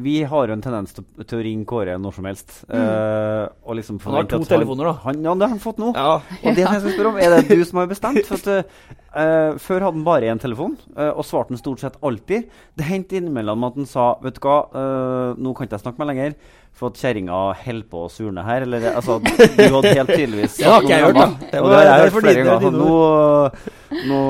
[0.04, 2.56] vi har jo en tendens til, til, å ringe Kåre når som helst.
[2.66, 2.82] Mm.
[2.82, 4.94] Uh, liksom han har to telefoner, da.
[5.04, 5.92] Han, ja, det har han fått nå.
[5.94, 6.16] Ja.
[6.40, 8.26] Og det som jeg skal spørre om, Er det du som har bestemt?
[8.26, 8.70] For at,
[9.14, 12.50] uh, før hadde han bare én telefon, uh, og svarte han stort sett alltid.
[12.76, 14.58] Det hendte innimellom at han sa Vet du hva,
[15.38, 16.36] nå kan ikke jeg snakke med lenger,
[16.74, 18.66] for at kjerringa holder på å surne her.
[18.66, 21.48] Eller altså, du hadde helt tydeligvis Det har ikke jeg hørt, da.
[21.52, 22.78] Det, var, det har jeg hørt flere ganger.
[22.78, 24.20] Nå, nå,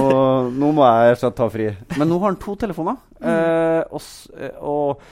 [0.61, 1.69] nå, må jeg ta fri.
[1.97, 3.01] Men nå har han to telefoner.
[3.25, 3.95] Mm.
[3.97, 4.03] og,
[4.61, 5.05] og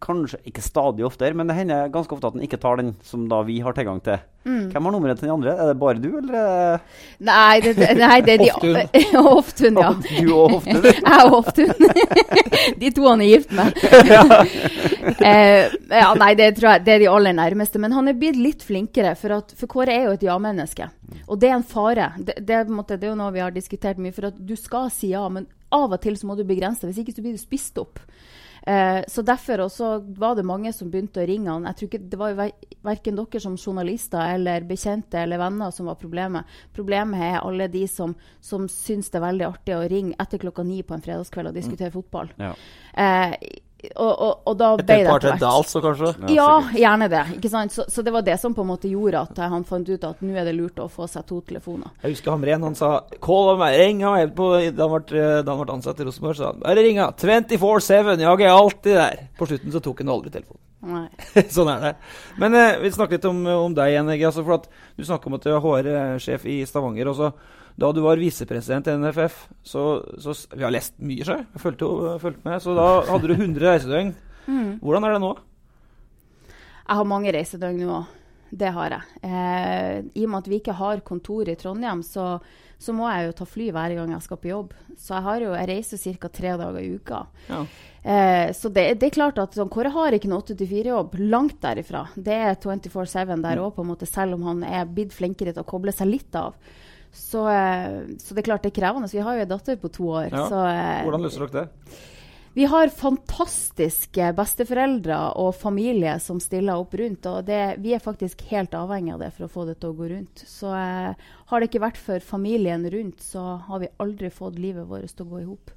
[0.00, 3.26] kanskje ikke stadig oftere, men det hender ganske ofte at han ikke tar den som
[3.28, 4.20] da vi har tilgang til.
[4.48, 4.70] Mm.
[4.72, 5.52] Hvem har nummeret til den andre?
[5.52, 6.78] Er det bare du, eller?
[7.28, 9.90] Nei, det, nei, det er de Hoftun, ja.
[9.92, 10.88] Du og Hoftun?
[11.10, 11.90] Jeg og Hoftun.
[12.80, 13.76] de to han er gift med.
[15.20, 17.82] eh, ja, nei, det tror jeg det er de aller nærmeste.
[17.82, 20.88] Men han er blitt litt flinkere, for, at, for Kåre er jo et ja-menneske.
[21.26, 22.12] Og det er en fare.
[22.16, 24.16] Det, det, det, er jo noe vi har diskutert mye.
[24.16, 26.94] For at du skal si ja, men av og til så må du begrense deg,
[26.94, 28.00] Hvis ikke så blir du spist opp.
[28.66, 31.68] Eh, så Derfor også var det mange som begynte å ringe han.
[31.70, 32.48] Jeg tror ikke Det var jo
[32.84, 36.44] verken dere som journalister eller bekjente eller venner som var problemet.
[36.76, 40.64] Problemet er alle de som, som syns det er veldig artig å ringe etter klokka
[40.66, 41.96] ni på en fredagskveld og diskutere mm.
[41.98, 42.32] fotball.
[42.40, 42.54] Ja.
[42.94, 43.36] Eh,
[43.94, 46.12] og, og, og da ble det etter hvert altså, kanskje?
[46.34, 47.22] Ja, gjerne det.
[47.38, 47.74] ikke sant?
[47.74, 50.24] Så, så, det var det som på en måte gjorde at han fant ut at
[50.24, 51.92] nå er det lurt å få seg to telefoner.
[52.04, 55.64] Jeg husker Hamren han sa 'call meg, ring meg' på, da han ble, da han
[55.64, 56.36] ble ansatt i Rosenborg.
[56.36, 59.28] sa han 'bare ringa, 24-7, jeg er alltid der'.
[59.38, 60.69] På slutten så tok han aldri telefonen.
[61.56, 61.92] sånn er det.
[62.40, 65.36] Men eh, vi snakker litt om, om deg igjen, altså, for at du snakker om
[65.36, 67.10] at du er HR-sjef i Stavanger.
[67.12, 67.32] Også.
[67.80, 69.84] da du var visepresident i NFF, så,
[70.18, 71.90] så, Vi har lest mye, så jeg fulgte,
[72.22, 72.62] fulgte med.
[72.64, 74.14] Så da hadde du 100 reisedøgn.
[74.46, 74.72] Mm.
[74.80, 75.34] Hvordan er det nå?
[76.80, 78.00] Jeg har mange reisedøgn nå.
[78.50, 79.20] Det har jeg.
[79.22, 82.40] Eh, I og med at vi ikke har kontor i Trondheim, så,
[82.80, 84.74] så, må jeg jo ta fly hver gang jeg skal på jobb.
[84.96, 86.30] Så jeg, har jo, jeg reiser ca.
[86.32, 87.22] tre dager i uka.
[87.50, 87.62] Ja.
[88.02, 91.18] Eh, så det, det, er klart at sånn, Kåre har ikke noe 8-4-jobb.
[91.32, 92.06] Langt derifra.
[92.16, 93.96] Det er 24-7 der òg, mm.
[94.08, 96.56] selv om han er blitt flinkere til å koble seg litt av.
[97.12, 99.10] Så, eh, så, det er klart det er krevende.
[99.10, 100.30] Så Vi har jo ei datter på to år.
[100.32, 100.46] Ja.
[100.48, 102.00] Så, eh, Hvordan løser dere det?
[102.52, 107.26] Vi har fantastiske besteforeldre og familie som stiller opp rundt.
[107.26, 109.98] og det, Vi er faktisk helt avhengig av det for å få det til å
[110.00, 110.42] gå rundt.
[110.46, 111.14] Så eh,
[111.46, 115.26] har det ikke vært for familien rundt, så har vi aldri fått livet vårt til
[115.26, 115.70] å gå i hop.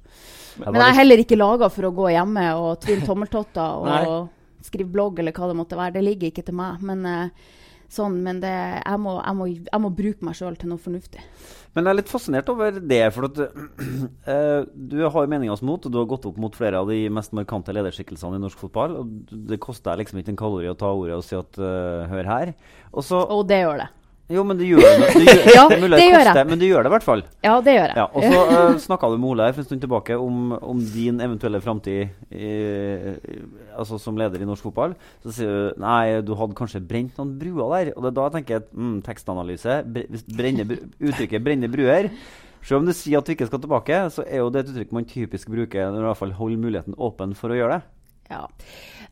[0.64, 4.90] Men jeg er heller ikke laga for å gå hjemme og tvinne tommeltotter og skrive
[4.90, 5.94] blogg eller hva det måtte være.
[5.94, 6.82] Det ligger ikke til meg.
[6.82, 7.52] Men eh,
[7.94, 11.22] sånn, men det, jeg, må, jeg, må, jeg, må, bruke meg sjøl til noe fornuftig.
[11.74, 13.00] Men jeg er litt fascinert over det.
[13.14, 14.60] For at uh,
[14.92, 17.74] du har meningas mot, og du har gått opp mot flere av de mest markante
[17.74, 18.98] lederskikkelsene i norsk fotball.
[19.00, 22.06] og Det koster deg liksom ikke en kalori å ta ordet og si at uh,
[22.10, 22.56] hør her.
[22.92, 23.90] Og, så, og det gjør det.
[24.32, 25.08] Jo, men det gjør det.
[25.12, 26.46] det, gjør, Ja, det det gjør jeg.
[26.48, 27.22] Men det gjør det i hvert fall.
[27.44, 27.96] Ja, det gjør jeg.
[28.00, 31.20] Ja, og så uh, snakka du med Ole for en stund tilbake om, om din
[31.20, 32.08] eventuelle framtid
[33.74, 34.94] altså som leder i norsk fotball.
[35.24, 37.92] Så sier du nei, du hadde kanskje brent noen bruer der.
[37.92, 39.76] Og det er da jeg tenker mm, tekstanalyse.
[40.38, 40.66] Brenne,
[41.04, 42.08] uttrykket 'brenne bruer'.
[42.64, 44.92] Selv om du sier at du ikke skal tilbake, så er jo det et uttrykk
[44.96, 47.82] man typisk bruker når du i hvert fall holder muligheten åpen for å gjøre det.
[48.32, 48.46] Ja.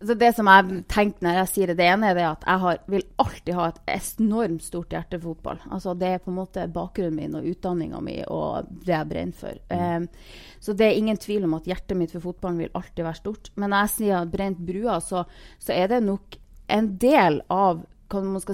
[0.03, 2.63] Så det som jeg tenker når jeg sier det, det ene er det at jeg
[2.65, 3.81] har, vil alltid ha et
[4.23, 5.63] enormt stort hjerte for fotball.
[5.71, 9.39] Altså Det er på en måte bakgrunnen min og utdanninga mi og det jeg brenner
[9.39, 9.63] for.
[9.77, 10.07] Eh,
[10.63, 13.53] så det er ingen tvil om at hjertet mitt for fotballen vil alltid være stort.
[13.57, 15.25] Men når jeg sier brent brua, så,
[15.63, 16.39] så er det nok
[16.73, 17.85] en del av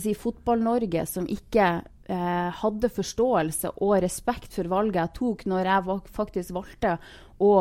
[0.03, 1.69] si, Fotball-Norge som ikke
[2.09, 6.97] eh, hadde forståelse og respekt for valget jeg tok når jeg faktisk valgte
[7.39, 7.53] å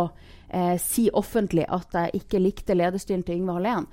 [0.50, 3.88] eh, si offentlig at jeg ikke likte lederstilen til Yngve Hallén.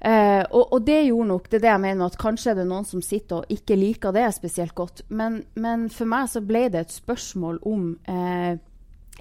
[0.00, 2.70] Eh, og, og det gjorde nok det er det jeg mener at kanskje er det
[2.70, 5.04] noen som sitter og ikke liker det spesielt godt.
[5.08, 8.56] Men, men for meg så ble det et spørsmål om eh,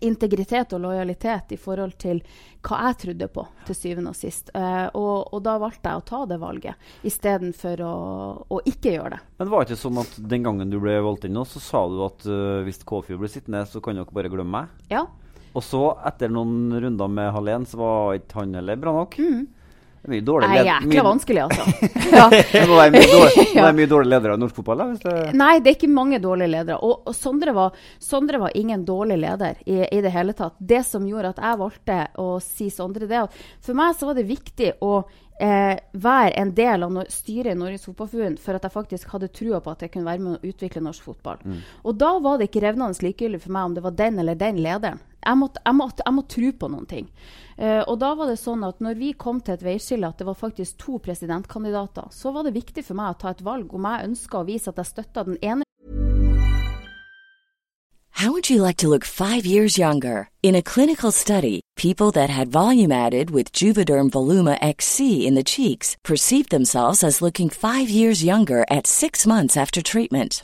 [0.01, 2.21] integritet og lojalitet i forhold til
[2.63, 4.51] hva jeg trodde på, til syvende og sist.
[4.55, 7.93] Eh, og, og da valgte jeg å ta det valget istedenfor å,
[8.47, 9.21] å ikke gjøre det.
[9.39, 12.01] Men var det ikke sånn at den gangen du ble valgt inn så sa du
[12.03, 14.88] at uh, hvis Kåfjord blir sittende, så kan dere bare glemme meg?
[14.91, 15.05] Ja.
[15.58, 19.18] Og så, etter noen runder med Hallén, så var ikke han heller bra nok?
[19.20, 19.46] Er
[20.12, 21.65] mye dårlig Det er led- jækla vanskelig, altså.
[22.19, 22.26] ja.
[22.30, 23.63] Det må være mye dårlig, må Ja.
[23.67, 24.84] være mye dårlige ledere i norsk fotball?
[25.06, 25.15] det...
[25.39, 26.78] Nei, det er ikke mange dårlige ledere.
[26.86, 30.56] Og, og Sondre, var, Sondre var ingen dårlig leder i, i det hele tatt.
[30.60, 34.17] Det som gjorde at jeg valgte å si Sondre, det at for meg så var
[34.19, 34.93] det viktig å
[35.39, 39.30] eh, være en del av no styret i Norges Fotballforbund for at jeg faktisk hadde
[39.36, 41.43] trua på at jeg kunne være med å utvikle norsk fotball.
[41.86, 44.60] Og da var det ikke revnende likegyldig for meg om det var den eller den
[44.63, 45.00] lederen.
[45.19, 47.08] Jeg måtte, jeg måtte, jeg måtte tro på noen ting.
[47.60, 50.28] Eh, og da var det sånn at når vi kom til et veiskille at det
[50.30, 53.88] var faktisk to presidentkandidater, så var det viktig for meg å ta et valg om
[53.89, 55.65] jeg ønska å vise at jeg støtta den ene
[58.19, 60.30] How would you like to look five years younger?
[60.43, 65.43] In a clinical study, people that had volume added with Juvederm Voluma XC in the
[65.43, 70.43] cheeks perceived themselves as looking five years younger at six months after treatment.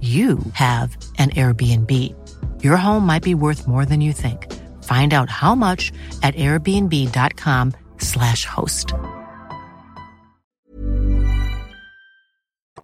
[0.00, 1.92] you have an Airbnb.
[2.62, 4.46] Your home might be worth more than you think.
[4.84, 8.94] Find out how much at airbnb.com slash host.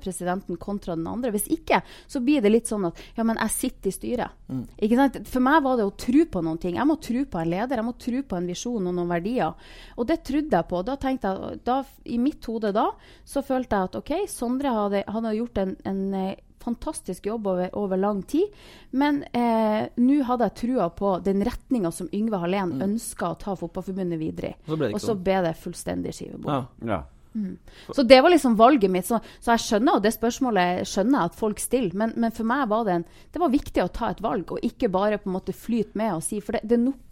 [0.01, 1.33] Presidenten kontra den andre.
[1.35, 4.37] Hvis ikke, så blir det litt sånn at ja, men jeg sitter i styret.
[4.79, 5.19] Ikke sant?
[5.27, 6.77] For meg var det å tro på noen ting.
[6.79, 9.73] Jeg må tro på en leder, jeg må tro på en visjon og noen verdier.
[9.97, 10.83] Og det trodde jeg på.
[10.87, 12.87] Da tenkte jeg, da, I mitt hode da
[13.27, 17.73] så følte jeg at OK, Sondre hadde, hadde gjort en, en eh, fantastisk jobb over,
[17.79, 18.55] over lang tid.
[18.91, 22.87] Men eh, nå hadde jeg trua på den retninga som Yngve Hallén mm.
[22.91, 24.73] ønska å ta Fotballforbundet videre i.
[24.93, 26.51] Og så ble det fullstendig skivebom.
[26.53, 26.65] Ja.
[26.97, 27.05] Ja.
[27.93, 29.07] Så det var liksom valget mitt.
[29.07, 32.49] Så, så jeg skjønner, og det spørsmålet skjønner jeg at folk stiller, men, men for
[32.49, 35.31] meg var det, en, det var viktig å ta et valg, og ikke bare på
[35.31, 37.03] en måte flyte med og si For det, det er nok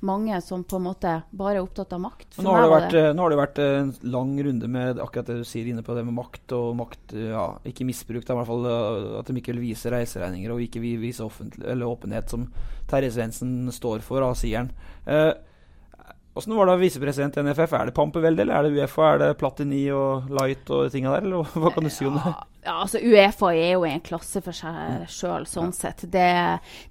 [0.00, 2.38] mange som på en måte bare er opptatt av makt.
[2.42, 5.46] Nå har, vært, eh, nå har det vært en lang runde med akkurat det du
[5.48, 8.50] sier inne på det med makt og makt eh, ja, Ikke misbruk, da, i hvert
[8.50, 11.28] fall eh, at de ikke vil vise reiseregninger og ikke vil vise
[11.62, 12.48] eller åpenhet, som
[12.90, 14.72] Terje Svendsen står for, da, sier han.
[15.06, 15.32] Eh,
[16.34, 17.72] Åssen var det visepresident i NFF?
[17.76, 19.10] Er det Pampevelde, eller er det Uefa?
[19.12, 22.32] Er det Platini og Light og tinga der, eller hva kan du si om det?
[22.62, 26.06] Ja, altså Uefa er jo i en klasse for seg sjøl, sånn sett.
[26.08, 26.24] Det,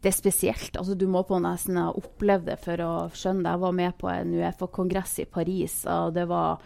[0.04, 0.78] det er spesielt.
[0.78, 3.56] Altså Du må på nesten ha opplevd det for å skjønne det.
[3.56, 6.62] Jeg var med på en Uefa-kongress i Paris, og det var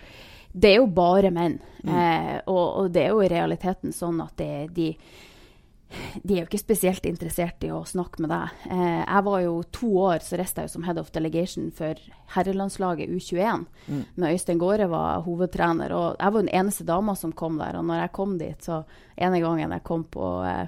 [0.52, 1.60] Det er jo bare menn.
[1.86, 4.90] Eh, og, og det er jo i realiteten sånn at det, de
[6.24, 8.54] de er jo ikke spesielt interessert i å snakke med deg.
[8.72, 12.00] Eh, jeg var jo to år så reiste jeg jo som head of delegation for
[12.36, 13.66] herrelandslaget U21.
[14.16, 15.94] Når Øystein Gaare var hovedtrener.
[15.96, 17.78] Og jeg var den eneste dama som kom der.
[17.80, 18.84] Og når jeg kom dit, så
[19.16, 20.66] ene gangen jeg kom på eh,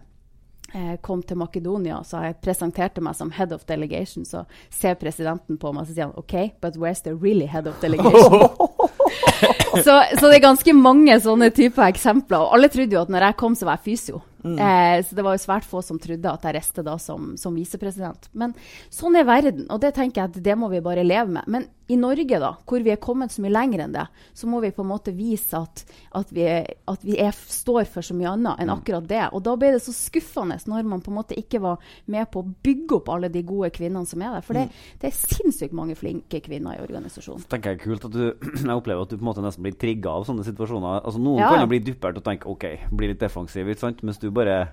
[0.73, 5.59] eh, kom til Makedonia, så jeg presenterte meg som head of delegation, så ser presidenten
[5.59, 8.49] på meg og sier han, OK, but where's the really head of delegation?
[9.85, 12.43] så, så det er ganske mange sånne typer eksempler.
[12.43, 14.23] Og alle trodde jo at når jeg kom, så var jeg fysio.
[14.55, 17.57] Eh, så det var jo svært få som trodde at jeg reiste da som, som
[17.57, 18.29] visepresident.
[18.37, 18.55] Men
[18.93, 21.49] sånn er verden, og det tenker jeg at det må vi bare leve med.
[21.51, 24.03] Men i Norge, da, hvor vi er kommet så mye lenger enn det,
[24.35, 25.83] så må vi på en måte vise at,
[26.19, 26.43] at vi,
[26.91, 29.21] at vi er, står for så mye annet enn akkurat det.
[29.31, 31.79] Og da ble det så skuffende når man på en måte ikke var
[32.11, 34.43] med på å bygge opp alle de gode kvinnene som er der.
[34.45, 34.67] For det,
[34.99, 37.47] det er sinnssykt mange flinke kvinner i organisasjonen.
[37.51, 38.23] tenker jeg kult at du
[38.67, 41.01] Jeg opplever at du på en måte nesten blir trigga av sånne situasjoner.
[41.07, 44.03] Altså Noen Ja, kan jo bli duppert og tenke OK, bli litt defensiv, ikke sant?
[44.03, 44.65] mens du bare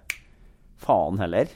[0.84, 1.48] Faen heller.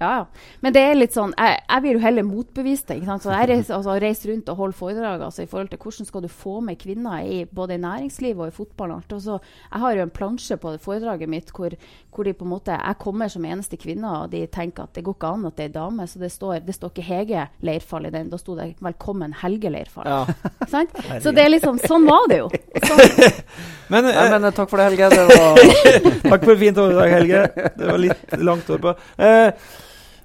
[0.00, 0.24] Ja, ja.
[0.60, 2.96] Men det er litt sånn, jeg, jeg vil jo heller motbevise det.
[2.98, 3.24] ikke sant?
[3.24, 6.24] Så jeg reiser, altså, reiser rundt og holder foredrag altså, i forhold til hvordan skal
[6.24, 8.96] du få med kvinner i både i næringslivet og i fotball.
[8.98, 9.38] og så,
[9.70, 11.76] jeg har jo en plansje på det foredraget mitt hvor,
[12.10, 15.04] hvor de på en måte, jeg kommer som eneste kvinne, og de tenker at det
[15.06, 16.08] går ikke an at det er ei dame.
[16.10, 18.30] Så det står, det står ikke Hege Leirfall i den.
[18.32, 20.10] Da sto det 'Velkommen Helge Leirfall'.
[20.10, 20.26] Ja.
[20.68, 20.90] Sant?
[21.22, 22.50] Så det er liksom, sånn var det jo.
[22.82, 23.42] Sånn,
[23.92, 25.08] Men, Nei, eh, men eh, takk for det, Helge.
[25.12, 25.58] Det var
[26.32, 27.42] Takk for et fint overdrag, Helge.
[27.76, 28.94] Det var litt langt år på.
[29.20, 29.74] Eh,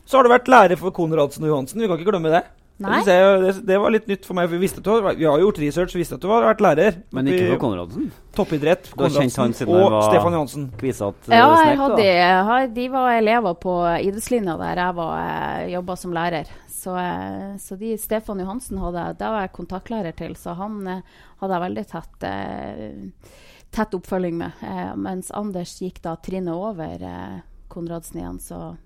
[0.10, 1.82] så har du vært lærer for Konradsen og Johansen.
[1.84, 2.42] Vi kan ikke glemme det.
[2.80, 3.02] Nei.
[3.04, 4.48] Det, det, det var litt nytt for meg.
[4.48, 6.62] for Vi, visste at du, vi har gjort research, vi visste at du har vært
[6.64, 6.96] lærer.
[7.12, 8.06] Men ikke for Konradsen?
[8.38, 8.88] Toppidrett.
[8.96, 10.70] Konradsen siden og var- Stefan Johansen.
[10.80, 12.08] Kvisete Ja, jeg snek, hadde,
[12.48, 12.56] da.
[12.80, 16.48] de var elever på idrettslinja der jeg var, eh, jobba som lærer.
[16.72, 21.02] Så, eh, så de, Stefan Johansen hadde, da var jeg kontaktlærer til, så han eh,
[21.44, 23.36] hadde jeg veldig tett, eh,
[23.76, 24.52] tett oppfølging med.
[24.64, 28.78] Eh, mens Anders gikk da trinnet over eh, Konradsen igjen, så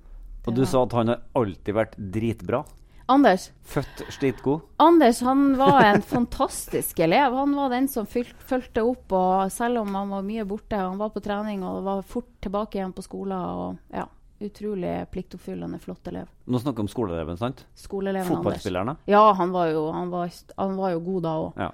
[0.47, 2.63] Og du sa at han har alltid vært dritbra.
[3.11, 4.61] Anders, Født slitgod.
[4.79, 7.35] Anders han var en fantastisk elev.
[7.35, 11.11] Han var den som fulgte opp, og selv om han var mye borte, han var
[11.11, 13.35] på trening og var fort tilbake igjen på skolen.
[13.39, 14.07] og ja,
[14.43, 16.27] Utrolig pliktoppfyllende, flott elev.
[16.51, 17.65] Nå snakker vi om skoleeleven, sant?
[17.79, 18.41] Skoleeleven Anders.
[18.41, 18.95] Fotballspillerne.
[19.07, 21.61] Ja, han var jo, han var, han var jo god da òg.
[21.63, 21.69] Ja.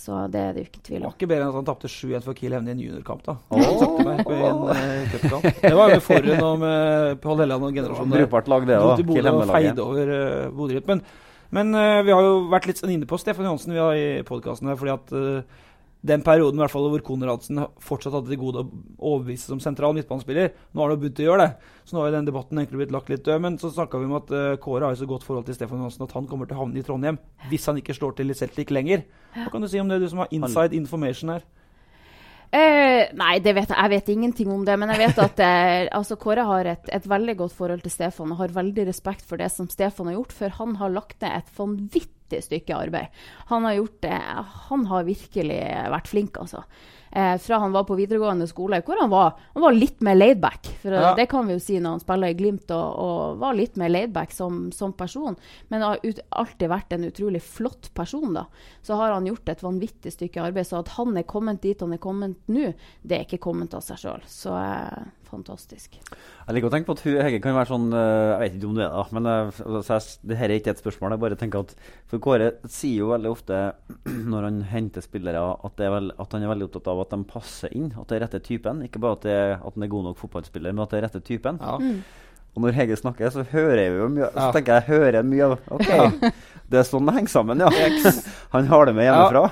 [0.00, 1.02] Så det er det jo ikke tvil om.
[1.02, 3.24] Det var ikke bedre enn at han tapte 7-1 for Kiel Hevne i en juniorkamp.
[3.26, 3.34] da.
[3.52, 3.64] Åh.
[3.82, 5.48] Sakte meg på en uh.
[5.66, 8.14] Det var jo forrige om og med Pål Helland og generasjonen.
[8.14, 8.22] der.
[8.22, 9.02] Brukbart lag, det òg.
[9.04, 9.82] Kiel Hevne-laget.
[9.84, 10.80] over uh, Bodø.
[10.88, 11.02] Men,
[11.52, 14.08] men uh, vi har jo vært litt sånn inne på Stefan Johansen vi har i
[14.28, 15.60] podkasten her, fordi at eh,
[16.00, 19.92] den perioden i hvert fall hvor Konradsen fortsatt hadde til gode å overbevise som sentral
[19.96, 22.94] midtbanespiller Nå har han begynt å gjøre det, så nå har den debatten egentlig blitt
[22.94, 23.42] lagt litt død.
[23.44, 25.82] Men så snakka vi om at uh, Kåre har jo så godt forhold til Stefan
[25.82, 28.36] Johansen at han kommer til å havne i Trondheim hvis han ikke slår til i
[28.38, 29.04] Celtic lenger.
[29.36, 31.44] Hva kan du si om det, du som har inside information her?
[32.50, 33.78] Eh, nei, det vet jeg.
[33.78, 34.78] jeg vet ingenting om det.
[34.80, 38.32] Men jeg vet at eh, altså Kåre har et, et veldig godt forhold til Stefan
[38.32, 41.42] og har veldig respekt for det som Stefan har gjort, for han har lagt ned
[41.42, 43.18] et vanvittig stykke arbeid.
[43.50, 44.20] Han har gjort det
[44.70, 45.60] Han har virkelig
[45.96, 46.62] vært flink, altså.
[47.12, 50.68] Eh, fra han var på videregående skole, hvor han var, han var litt mer laidback.
[50.82, 51.14] For Ja.
[51.18, 53.90] det kan vi jo si når han spiller i Glimt og, og var litt mer
[53.90, 55.36] laidback som, som person.
[55.68, 58.46] Men har ut, alltid vært en utrolig flott person, da.
[58.86, 60.66] Så har han gjort et vanvittig stykke arbeid.
[60.70, 63.82] Så at han er kommet dit han er kommet nå, det er ikke kommet av
[63.82, 64.22] seg sjøl.
[64.30, 65.98] Så eh, fantastisk.
[66.00, 68.70] Jeg liker å tenke på at hun, Hege kan være sånn eh, Jeg vet ikke
[68.70, 71.14] om du er det, men eh, altså, det her er ikke et spørsmål.
[71.16, 71.74] Jeg bare tenker at
[72.10, 73.60] For Kåre sier jo veldig ofte
[74.32, 77.12] når han henter spillere, at, det er vel, at han er veldig opptatt av at
[77.14, 77.90] de passer inn.
[77.98, 78.82] At det er rette typen.
[78.86, 81.22] Ikke bare at, det, at den er god nok fotballspiller, men at det er rette
[81.26, 81.60] typen.
[81.62, 81.78] Ja.
[82.50, 84.28] Og når Hege snakker, så hører jeg jo mye.
[84.34, 85.90] Så tenker jeg, jeg hører mye av OK,
[86.70, 87.70] det er sånn det henger sammen, ja.
[88.54, 89.42] Han har det med hjemmefra.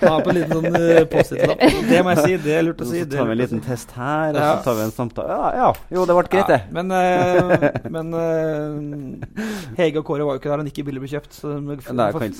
[0.00, 1.64] Ha på en liten sånn uh, Post-It-lapp.
[1.90, 2.38] Det må jeg si.
[2.44, 3.02] Det er lurt å si.
[3.04, 5.36] så tar vi en liten test her, og så tar vi en samtale.
[5.36, 5.68] Ja, ja.
[5.96, 6.60] Jo, det ble greit, det.
[6.64, 9.44] Ja, men uh, men uh,
[9.78, 11.36] Hege og Kåre var jo ikke der han ikke Bille ble kjøpt.
[11.36, 11.78] Så de,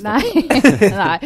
[0.04, 0.20] Nei.
[1.02, 1.18] Nei.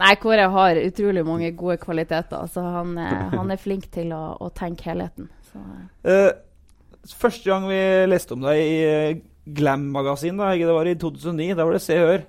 [0.00, 0.12] Nei.
[0.20, 2.46] Kåre har utrolig mange gode kvaliteter.
[2.52, 5.30] Så han, eh, han er flink til å, å tenke helheten.
[5.50, 6.12] Så, eh.
[6.12, 10.98] Eh, første gang vi leste om deg i eh, Glam-magasin, da, Hege, det var i
[11.00, 11.56] 2009.
[11.58, 12.28] Da var det Se og Hør.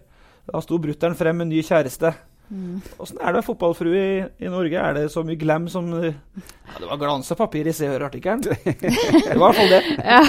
[0.49, 2.13] Da sto brutter'n frem med ny kjæreste.
[2.49, 2.77] mm.
[3.21, 4.77] Er det være fotballfrue i, i Norge?
[4.79, 7.87] Er det så mye glam som eh, ja, Det var glans og papir i Se
[7.89, 8.41] og Hør-artikkelen.
[8.43, 9.83] Det var i hvert fall det.
[10.13, 10.21] Ja.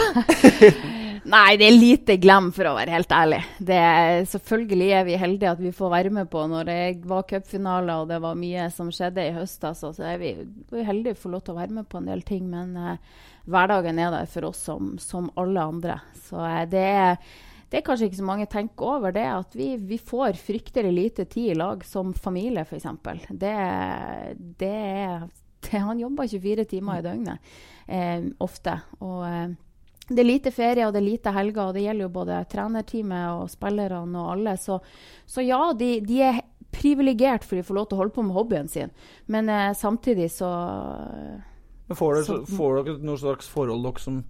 [1.23, 3.39] Nei, det er lite glem, for å være helt ærlig.
[3.63, 7.23] Det er, selvfølgelig er vi heldige at vi får være med på når det var
[7.31, 9.63] cupfinaler og det var mye som skjedde i høst.
[9.69, 10.33] Altså, så er vi,
[10.73, 12.49] vi heldige å få lov til å være med på en del ting.
[12.51, 16.01] Men eh, hverdagen er der for oss som, som alle andre.
[16.27, 17.15] Så eh, det er
[17.73, 21.25] det er kanskje ikke så mange tenker over, det at vi, vi får fryktelig lite
[21.25, 22.85] tid i lag som familie, f.eks.
[23.33, 23.53] Det,
[24.61, 25.23] det er
[25.65, 27.53] det, Han jobber 24 timer i døgnet
[27.89, 28.75] eh, ofte.
[29.01, 29.55] Og eh,
[30.13, 33.41] det er lite ferie og det er lite helger, og det gjelder jo både trenerteamet
[33.41, 34.57] og spillerne og alle.
[34.61, 34.77] Så,
[35.25, 38.37] så ja, de, de er privilegert for de får lov til å holde på med
[38.37, 38.93] hobbyen sin.
[39.33, 40.51] Men eh, samtidig så
[41.89, 44.21] Men får dere, Så- får dere noe slags forhold dere som,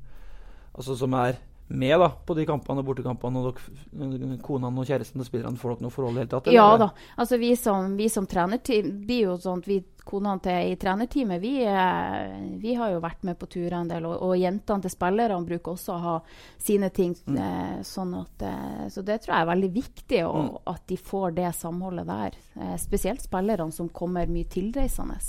[0.75, 3.61] altså, som er med da, på de kampene og bortekampene, og
[3.93, 6.51] dere, konene og kjæresten til spillerne, får dere noe forhold i det hele tatt?
[6.51, 6.59] eller?
[6.59, 6.89] Ja da.
[7.23, 11.41] Altså vi som, vi som trenerteam blir jo sånn at vi konene til i trenerteamet,
[11.41, 14.07] vi, eh, vi har jo vært med på turer en del.
[14.11, 16.15] Og, og jentene til spillerne bruker også å ha
[16.61, 17.17] sine ting.
[17.27, 17.81] Mm.
[17.87, 21.51] sånn at, eh, så det tror jeg er veldig viktig, å, at de får det
[21.57, 22.41] samholdet der.
[22.59, 25.21] Eh, spesielt spillerne som kommer mye tilreisende.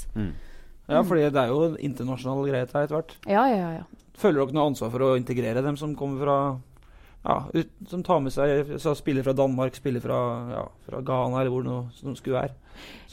[0.89, 3.13] Ja, fordi det er jo internasjonal greie her etter hvert.
[3.29, 4.02] Ja, ja, ja.
[4.19, 6.37] Føler dere noe ansvar for å integrere dem som kommer fra
[7.23, 10.19] ja, ut, som tar med seg spiller fra Danmark, spiller fra,
[10.51, 12.57] ja, fra Ghana eller hvor det nå som skulle være.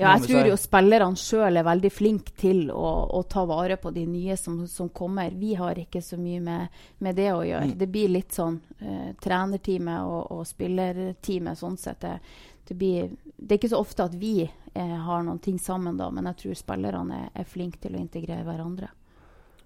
[0.00, 3.92] Ja, jeg tror jo spillerne sjøl er veldig flinke til å, å ta vare på
[3.94, 5.34] de nye som, som kommer.
[5.36, 7.70] Vi har ikke så mye med, med det å gjøre.
[7.70, 7.74] Mm.
[7.78, 12.00] Det blir litt sånn eh, trenerteamet og, og spillerteamet sånn sett.
[12.02, 12.16] Det,
[12.66, 16.10] det, blir, det er ikke så ofte at vi eh, har noen ting sammen da,
[16.10, 18.90] men jeg tror spillerne er, er flinke til å integrere hverandre.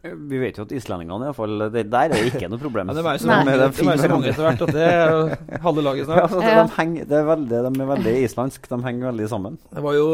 [0.04, 2.88] Vi vet jo at islendingene iallfall Der er det ikke noe problem.
[2.92, 4.84] Ja, det er jo så mange, De de jo så mange etter hvert at det
[4.84, 6.22] er halve laget Ja, snart.
[6.26, 8.68] altså, de, henger, det er veldig, de er veldig islandsk.
[8.68, 9.56] De henger veldig sammen.
[9.72, 10.04] Det var jo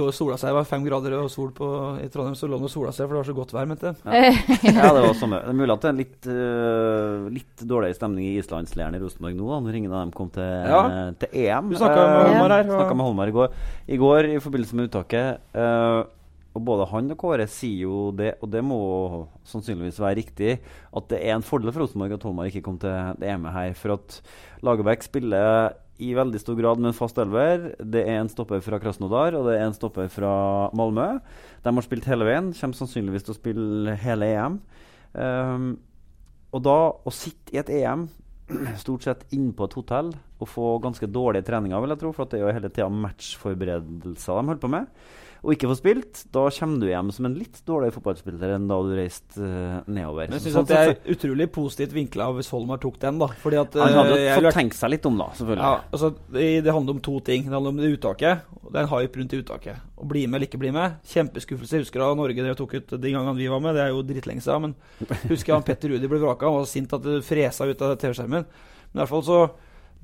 [0.00, 1.68] lå sola seg, det var fem grader og sol på,
[2.00, 3.92] i Trondheim, så lå det og sola seg, for det var så godt vær, mente
[3.92, 4.40] jeg.
[4.72, 5.42] Ja, det var samme.
[5.44, 9.36] Det er mulig at det er litt, uh, litt dårligere stemning i islandsleiren i Rosenborg
[9.36, 10.82] nå, da, når ingen av dem kom til, Ja.
[11.20, 11.70] til EM.
[11.70, 13.48] Du snakket med Eh, Holmar her, og- snakket med Holmar i går.
[13.88, 15.38] I går i forbindelse med uttaket.
[15.54, 16.02] eh,
[16.56, 18.78] og både han og Kåre sier jo det, og det må
[19.48, 20.54] sannsynligvis være riktig,
[20.96, 23.74] at det er en fordel for Rosenborg at Holmar ikke kom til det EM-et her.
[23.76, 24.20] For at
[24.64, 27.70] Lagerbäck spiller i veldig stor grad med en fast elver.
[27.80, 30.32] Det er en stopper fra Krasnodar, og det er en stopper fra
[30.76, 31.08] Malmö.
[31.64, 34.60] De har spilt hele veien, kommer sannsynligvis til å spille hele EM.
[35.16, 35.68] Um,
[36.56, 38.06] og da å sitte i et EM,
[38.82, 42.28] stort sett inne på et hotell, og få ganske dårlige treninger, vil jeg tro, for
[42.28, 44.90] det er jo hele tida matchforberedelser de holder på med,
[45.44, 48.78] og ikke få spilt, da kommer du hjem som en litt dårligere fotballspiller enn da
[48.82, 50.30] du reiste uh, nedover.
[50.30, 53.28] Men jeg syns sånn det er utrolig positivt vinkla hvis Holmar tok den, da.
[53.42, 55.68] Fordi at Han hadde eh, fått tenkt seg litt om, da, selvfølgelig.
[55.68, 57.46] Ja, altså, det, det handler om to ting.
[57.46, 58.48] Det handler om det uttaket.
[58.62, 59.84] og Det er en hype rundt det uttaket.
[59.96, 60.98] Å bli med eller ikke bli med.
[61.12, 61.78] Kjempeskuffelse.
[61.78, 63.76] Jeg husker da Norge dere tok ut de gangene vi var med.
[63.76, 64.72] Det er jo drittlenge siden.
[64.72, 66.48] Men husker jeg han Petter Rudi ble vraka.
[66.48, 68.50] Han var sint at det fresa ut av TV-skjermen.
[68.90, 69.40] Men i hvert fall så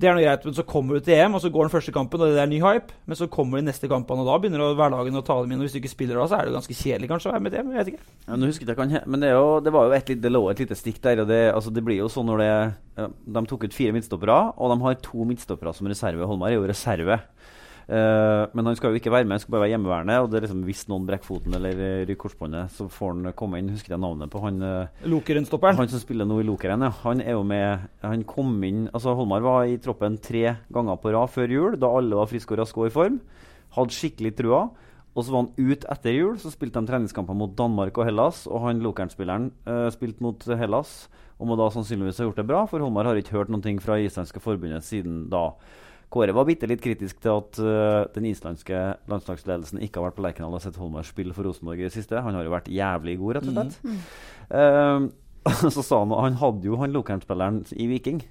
[0.01, 1.93] det er noe greit, men så kommer du til EM, og så går den første
[1.93, 2.95] kampen, og det er ny hype.
[3.07, 5.61] Men så kommer de neste kampene, og da begynner hverdagen å ta dem inn.
[5.61, 7.45] Og hvis du ikke spiller da, så er det jo ganske kjedelig kanskje å være
[7.45, 7.69] med i EM.
[7.71, 8.07] Jeg vet ikke.
[8.25, 10.63] Ja, nå husker jeg ikke, men det, jo, det var jo et, det lå et
[10.63, 11.21] lite stikk der.
[11.23, 12.49] og Det, altså det blir jo sånn når det
[13.37, 16.27] De tok ut fire midtstoppere, og de har to midtstoppere som reserve.
[16.29, 17.21] Holmar er jo reserve.
[17.83, 20.19] Eh, men han skal jo ikke være med, han skal bare være hjemmeværende.
[20.23, 23.33] Og det er liksom Hvis noen brekker foten eller eh, ryker korsbåndet, så får han
[23.39, 23.71] komme inn.
[23.73, 25.79] Husker jeg navnet på han eh, Lokeren-stopperen.
[25.81, 26.93] Han som spiller nå i Lokeren, ja.
[27.03, 31.13] Han er jo med Han kom inn Altså, Holmar var i troppen tre ganger på
[31.15, 33.19] rad før jul, da alle var friske og raske og i form.
[33.75, 34.63] Hadde skikkelig trua.
[35.13, 38.47] Og så var han ut etter jul, så spilte de treningskamper mot Danmark og Hellas.
[38.49, 41.03] Og han Lokeren-spilleren uh, spilte mot Hellas
[41.43, 43.97] og må da sannsynligvis ha gjort det bra, for Holmar har ikke hørt noe fra
[43.99, 45.49] islandske forbundet siden da.
[46.13, 50.25] Kåre var bitte litt kritisk til at uh, den islandske landslagsledelsen ikke har vært på
[50.27, 52.21] Lerkendal og sett Holmar spille for Rosenborg i det siste.
[52.21, 54.05] Han har jo vært jævlig god, rett og slett.
[54.53, 55.07] Eh,
[55.73, 58.21] så sa han Han hadde jo han Lokeren-spilleren i Viking.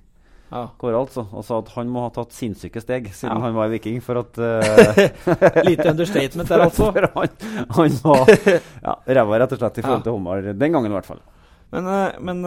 [0.52, 0.66] Ja.
[0.78, 3.42] Kåre altså, og sa at han må ha tatt sinnssyke steg siden Ja.
[3.48, 3.98] han var i Viking.
[4.04, 6.90] For at uh, Lite understatement der, altså.
[6.94, 7.34] For han,
[7.80, 10.07] han var ja, ræva, rett og slett, i forhold Ja.
[10.07, 10.52] til Holmar.
[10.52, 11.24] Den gangen, i hvert fall.
[11.72, 11.88] Men,
[12.20, 12.46] men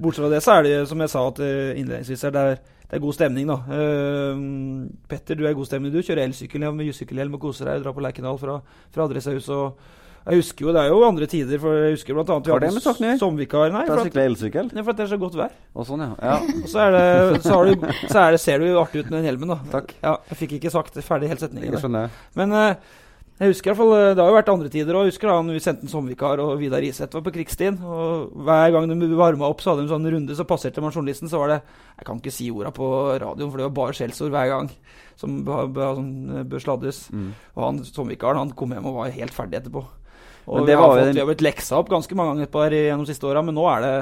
[0.00, 2.96] bortsett fra det, så er det som jeg sa til innledningsvis her, det er, det
[2.96, 3.58] er god stemning, da.
[3.68, 5.92] Uh, Petter, du er i god stemning.
[5.92, 7.82] Du kjører elsykkel med sykkelhjelm og koser deg.
[7.84, 8.60] Drar på Lerkendal fra,
[8.94, 9.52] fra Adressehuset.
[9.52, 12.52] og jeg husker jo, Det er jo andre tider, for jeg husker blant annet vi
[12.52, 13.72] Har det med saken å gjøre?
[13.72, 14.70] Nei, for at, elsykkel.
[14.76, 15.54] nei, for at det er så godt vær.
[15.72, 16.10] Og sånn, ja.
[16.20, 16.38] ja.
[16.64, 19.18] Og så, er det, så, har du, så er det, ser du artig ut med
[19.18, 19.58] den hjelmen, da.
[19.72, 19.94] Takk.
[20.02, 21.96] Ja, jeg fikk ikke sagt ferdig hele setningen.
[22.36, 22.96] Men eh,
[23.38, 24.96] jeg husker i hvert fall, eh, det har jo vært andre tider.
[24.98, 27.76] Jeg husker da når vi sendte en sommervikar, og Vidar Iseth var på krigsstien.
[27.86, 30.90] Og hver gang de varma opp, så hadde de en sånn runde, så passerte man
[30.90, 31.60] journalisten, så var det
[31.98, 32.88] Jeg kan ikke si orda på
[33.22, 34.72] radioen, for det var bare skjellsord hver gang
[35.18, 37.00] som bør, bør, som, eh, sladres.
[37.10, 37.30] Mm.
[37.54, 39.84] Og han sommervikaren han kom hjem og var helt ferdig etterpå.
[40.48, 42.62] Og Men vi har, var fått, vi har blitt leksa opp ganske mange ganger på
[42.64, 43.94] her gjennom de siste åra, men nå er det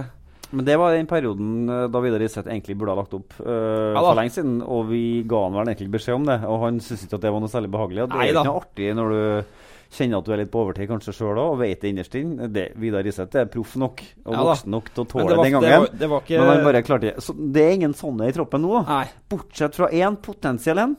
[0.51, 3.95] Men det var den perioden eh, da Vidar Iseth egentlig burde ha lagt opp uh,
[3.97, 4.59] Ja for lenge siden.
[4.63, 7.33] Og vi ga han vel egentlig beskjed om det, og han syntes ikke at det
[7.35, 8.07] var noe særlig behagelig.
[8.13, 9.65] Det er ikke noe artig når du
[9.97, 12.49] kjenner at du er litt på overtid kanskje sjøl òg, og vet det innerst inne.
[12.83, 15.57] Vidar Iseth er proff nok og Ja voksen nok til å tåle det var, den
[15.57, 15.85] det gangen.
[15.87, 17.17] var, det var ikke Men han bare klarte det.
[17.27, 18.83] Så det er ingen sånne i troppen nå.
[18.87, 19.05] Nei.
[19.31, 20.97] Bortsett fra én potensiell en.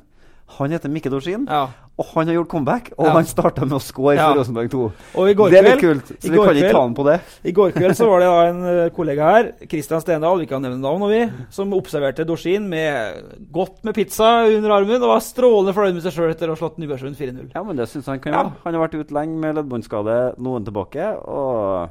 [0.56, 1.66] Han heter Mikke Dorsin, Ja.
[2.00, 2.94] og han har gjort comeback.
[2.98, 3.12] Og Ja.
[3.18, 4.30] han starta med å score Ja.
[4.32, 4.92] for Rosenborg 2.
[5.16, 7.04] Og i går det er litt kult, så vi går kan ikke ta han på
[7.06, 7.22] det.
[7.44, 10.62] I går kveld så var det da en eh, kollega her, Kristian Stendal, vi kan
[10.62, 15.20] nevne navn og vi, som observerte Dorsin med godt med pizza under armen og var
[15.20, 17.52] strålende fornøyd med seg sjøl etter å ha slått Nybergsund 4-0.
[17.54, 18.54] Ja, men det syns han kan være.
[18.64, 21.90] Han har vært ute lenge med leddbåndskade, noen tilbake, og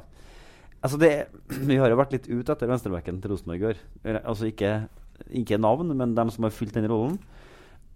[0.83, 1.25] Altså, det
[1.67, 4.21] Vi har jo vært litt ute etter venstrebacken til Rosenborg i år.
[4.25, 4.87] Altså ikke,
[5.33, 7.17] ikke navn, men dem som har fylt den rollen.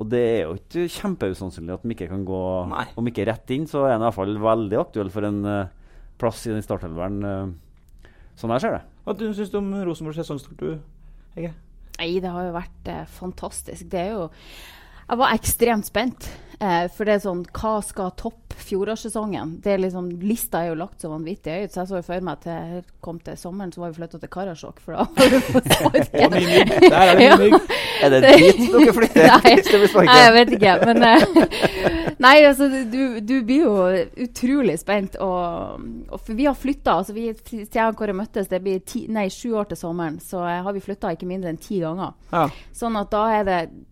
[0.01, 2.41] Og det er jo ikke kjempeusannsynlig at Mikke kan gå
[2.71, 2.87] Nei.
[2.97, 5.73] Om ikke rett inn, så er han i hvert fall veldig aktuell for en uh,
[6.21, 8.07] plass i den startelveren, uh,
[8.39, 8.85] som jeg ser det.
[9.05, 10.81] Hva syns du om Rosenborgs sesongstart, du,
[11.37, 11.53] Hege?
[12.01, 13.85] Nei, det har jo vært eh, fantastisk.
[13.91, 14.23] Det er jo
[15.11, 16.29] Jeg var ekstremt spent.
[16.61, 19.55] Eh, for det er sånn Hva skal toppe fjorårssesongen?
[19.63, 22.21] Det er liksom, Lista er jo lagt så vanvittig høyt, så jeg så jo for
[22.27, 24.79] meg at jeg kom til sommeren, så var vi flytta til Karasjok.
[24.85, 26.35] For da var det på sparken.
[26.85, 27.37] Der er det Ja.
[27.41, 27.57] mygg.
[28.01, 29.27] Er det dit dere flytter?
[29.41, 29.55] Nei?
[30.05, 30.75] Nei, jeg vet ikke.
[30.85, 31.25] Men eh,
[32.27, 33.75] Nei, altså, du, du blir jo
[34.27, 35.17] utrolig spent.
[35.17, 35.81] Og,
[36.13, 39.07] og for vi har flytta altså, vi- Siden jeg og Kåre møttes, det blir ti,
[39.09, 42.13] nei, sju år til sommeren, så eh, har vi flytta ikke mindre enn ti ganger.
[42.31, 42.45] Ja.
[42.77, 43.90] Sånn at da er det du- du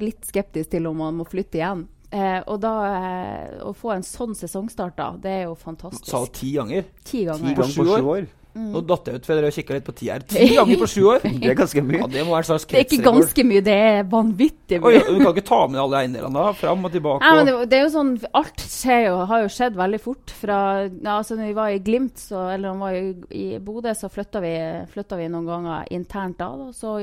[0.00, 1.86] litt skeptisk til om man må flytte igjen.
[2.10, 6.10] Eh, og da eh, å få en sånn sesongstart, da, det er jo fantastisk.
[6.10, 6.90] Sa det ti ganger.
[7.06, 7.46] Ti ganger.
[7.46, 7.98] Ti ganger sju på år?
[7.98, 8.28] sju år?
[8.50, 10.24] Nå datt jeg ut for jeg kikka litt på tida her.
[10.26, 11.20] Ti ganger på sju år?
[11.40, 12.00] Det er ganske mye.
[12.00, 15.02] Ja, det må være slags Det er ikke ganske mye, det er vanvittig mye.
[15.06, 16.56] du kan ikke ta med alle eiendelene da?
[16.58, 17.22] Fram og tilbake?
[17.22, 20.34] Nei, men det, det er jo sånn, Alt skjer jo, har jo skjedd veldig fort.
[20.40, 23.06] Fra, ja, altså når vi var i Glimt, så, eller vi var i,
[23.38, 24.54] i Bodø, så flytta vi,
[24.90, 26.50] flytta vi noen ganger internt da.
[26.58, 26.98] da så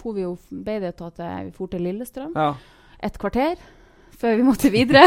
[0.00, 2.32] for vi jo, ble det til at eh, vi for til Lillestrøm.
[2.36, 2.54] Ja.
[3.04, 3.60] Et kvarter
[4.20, 5.06] før vi måtte videre.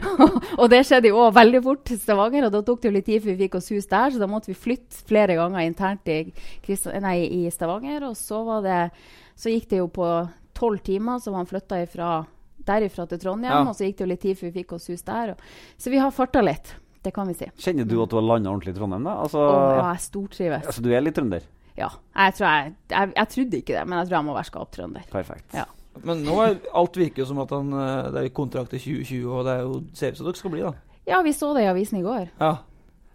[0.60, 3.08] og det skjedde jo også veldig fort til Stavanger, og da tok det jo litt
[3.08, 6.12] tid før vi fikk oss hus der, så da måtte vi flytte flere ganger internt
[6.12, 6.20] i,
[7.02, 8.06] nei, i Stavanger.
[8.10, 8.78] Og så, var det,
[9.40, 10.12] så gikk det jo på
[10.54, 12.12] tolv timer, så man flytta ifra,
[12.68, 13.56] derifra til Trondheim.
[13.56, 13.64] Ja.
[13.66, 15.34] Og så gikk det jo litt tid før vi fikk oss hus der.
[15.34, 16.76] Og, så vi har farta litt.
[17.04, 17.50] Det kan vi si.
[17.60, 19.04] Kjenner du at du har landa ordentlig i Trondheim?
[19.04, 19.18] da?
[19.26, 20.70] Altså, oh, ja, jeg stortrives.
[20.70, 21.42] altså, du er litt trønder?
[21.78, 21.88] Ja.
[22.14, 25.08] Jeg, tror jeg, jeg, jeg trodde ikke det, men jeg tror jeg må være skaptrønder.
[25.12, 25.48] Perfekt.
[25.54, 25.64] Ja.
[26.02, 29.26] Men nå er alt virker jo som at han, eh, det er kontrakt til 2020,
[29.30, 30.72] og det er jo, ser ut som dere skal bli, da.
[31.06, 32.30] Ja, vi så det i avisen i går.
[32.40, 32.54] Ja.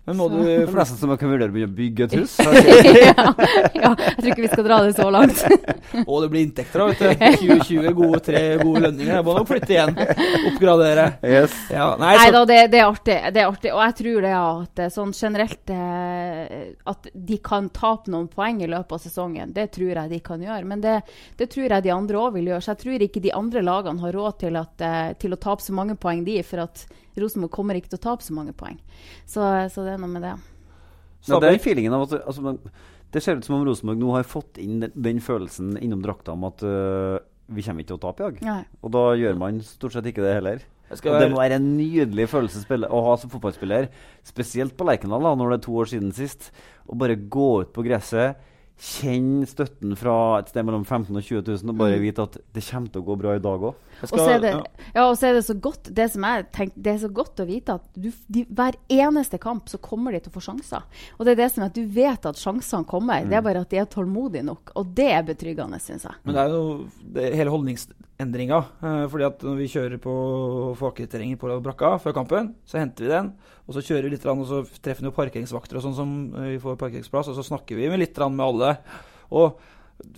[0.10, 1.78] Men må Så- du Det er for nesten som jeg kan vurdere å begynne å
[1.78, 2.32] bygge et hus.
[2.42, 3.26] ja,
[3.84, 5.44] ja, jeg tror ikke vi skal dra det så langt.
[6.08, 6.88] Og det blir inntekter, da.
[6.90, 7.46] vet du.
[7.46, 9.12] 2020, gode tre gode lønninger.
[9.20, 9.94] Jeg må nok flytte igjen.
[10.50, 11.06] Oppgradere.
[11.22, 11.54] Yes.
[11.70, 13.74] Ja, nei, Nei så, da, det, det, er artig, det er artig.
[13.76, 16.56] Og jeg tror det ja, at sånn generelt eh,
[16.90, 20.42] At de kan tape noen poeng i løpet av sesongen, det tror jeg de kan
[20.42, 20.66] gjøre.
[20.74, 20.98] Men det,
[21.38, 22.66] det tror jeg de andre òg vil gjøre.
[22.66, 25.62] Så jeg tror ikke de andre lagene har råd til, at, eh, til å tape
[25.66, 26.40] så mange poeng, de.
[26.50, 26.88] For at
[27.22, 28.80] Rosenborg kommer ikke til å tape så mange poeng.
[29.26, 29.44] Så,
[29.74, 30.36] så det er noe med det.
[31.26, 32.60] Så det er feelingen av at altså, men,
[33.12, 36.36] Det ser ut som om Rosenborg nå har fått inn den, den følelsen innom drakta
[36.36, 37.18] om at uh,
[37.50, 38.44] vi kommer ikke til å tape i dag.
[38.46, 38.60] Nei.
[38.86, 40.62] Og da gjør man stort sett ikke det heller.
[40.90, 43.90] Og det må være en nydelig følelse å ha som fotballspiller,
[44.26, 46.50] spesielt på Lerkendal, da, når det er to år siden sist.
[46.90, 48.40] Å bare gå ut på gresset,
[48.80, 52.04] kjenne støtten fra et sted mellom 15 og 20 000, og bare Mm.
[52.06, 53.76] vite at det kommer til å gå bra i dag òg.
[54.00, 54.52] Jeg Og så det,
[54.96, 55.04] ja.
[55.06, 57.48] og så er det så godt det som jeg tenker, det er så godt å
[57.50, 60.86] vite at du, de, hver eneste kamp så kommer de til å få sjanser.
[61.18, 63.26] Og det er det som er at du vet at sjansene kommer.
[63.28, 64.74] Det er bare at de er tålmodige nok.
[64.80, 66.20] Og det er betryggende, syns jeg.
[66.26, 66.64] Men det er jo
[67.18, 68.60] det, hele holdningsendringa.
[68.80, 70.16] Eh, fordi at når vi kjører på
[70.80, 73.34] fagkriteringer på brakka før kampen, så henter vi den.
[73.70, 76.80] Og så kjører vi litt, og så treffer vi parkeringsvakter og sånn som vi får
[76.82, 78.72] parkeringsplass, og så snakker vi med litt med alle.
[79.30, 79.60] Og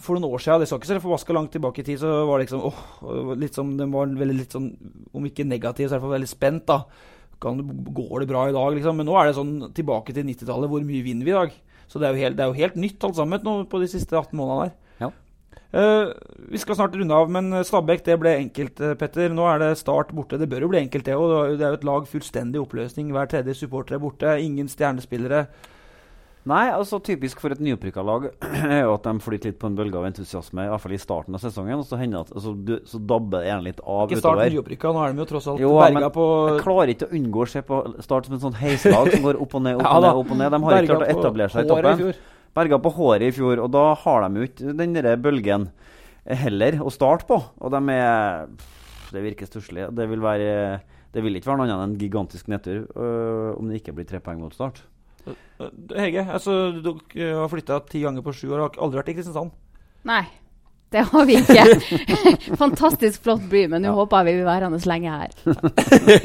[0.02, 2.40] for noen år siden, det skal ikke så forbaska langt tilbake i tid, så var
[2.40, 4.70] det liksom åh, litt sånn, Den var veldig litt sånn,
[5.18, 6.68] om ikke negativ, så i hvert fall veldig spent.
[6.70, 6.84] da.
[7.42, 7.64] Kan,
[7.98, 9.00] går det bra i dag, liksom?
[9.02, 10.70] Men nå er det sånn tilbake til 90-tallet.
[10.70, 11.58] Hvor mye vinner vi i dag?
[11.90, 13.90] Så det er jo helt, det er jo helt nytt alt sammen nå på de
[13.92, 14.78] siste 18 månedene der.
[15.72, 16.12] Uh,
[16.52, 19.32] vi skal snart runde av, men Stabæk det ble enkelt, uh, Petter.
[19.32, 20.40] Nå er det Start borte.
[20.40, 21.56] Det bør jo bli enkelt, det òg.
[21.56, 23.14] Det er jo et lag fullstendig oppløsning.
[23.16, 24.34] Hver tredje supporter er borte.
[24.44, 25.46] Ingen stjernespillere.
[26.50, 28.24] Nei, altså typisk for et nyopprykka lag
[28.66, 31.00] er jo at de flyter litt på en bølge av entusiasme, i hvert fall i
[31.02, 31.84] starten av sesongen.
[31.84, 35.04] Og så at altså, du, så dabber det gjerne litt av ikke start nyopprykka, nå
[35.04, 37.62] er de jo tross alt jo, berga på Jeg klarer ikke å unngå å se
[37.68, 40.22] på Start som en sånn heislag som går opp og ned, opp og ned.
[40.24, 40.56] opp og ned.
[40.56, 42.22] De har ikke klart å etablere seg i toppen.
[42.58, 45.70] Berga på håret i fjor, og da har de jo ikke den derre bølgen
[46.42, 47.38] heller å starte på.
[47.38, 48.50] Og de er
[49.12, 49.92] Det virker stusslig.
[49.94, 50.82] Det, vil være,
[51.14, 54.10] det vil ikke være noe annet enn en gigantisk nedtur øh, om det ikke blir
[54.10, 54.82] tre poeng mot Start.
[55.96, 59.18] Hege, altså, dere har flytta ti ganger på sju år og har aldri vært i
[59.20, 59.52] Kristiansand?
[60.10, 60.24] Nei.
[60.92, 61.64] Det har vi ikke.
[62.60, 63.96] Fantastisk flott by, men nå ja.
[63.96, 65.36] håper jeg vi være værende lenge her.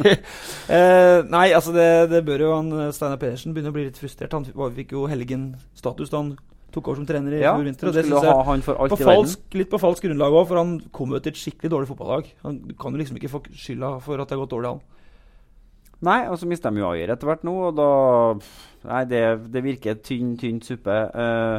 [0.75, 4.35] eh, nei, altså det, det, bør jo han Steinar Pedersen begynne å bli litt frustrert.
[4.35, 6.35] Han fikk jo helgenstatus da han
[6.75, 7.93] tok over som trener i ja, fjor vinter.
[7.93, 11.23] Og det syns jeg på falsk, litt på falsk grunnlag òg, for han kom jo
[11.23, 12.35] til et skikkelig dårlig fotballag.
[12.43, 14.96] Han kan jo liksom ikke få skylda for at det har gått dårlig, han.
[16.05, 17.91] Nei, og så mister de jo Ayer etter hvert nå, og da
[18.87, 20.95] Nei, det, det virker tynn, tynn suppe.
[21.17, 21.59] Uh,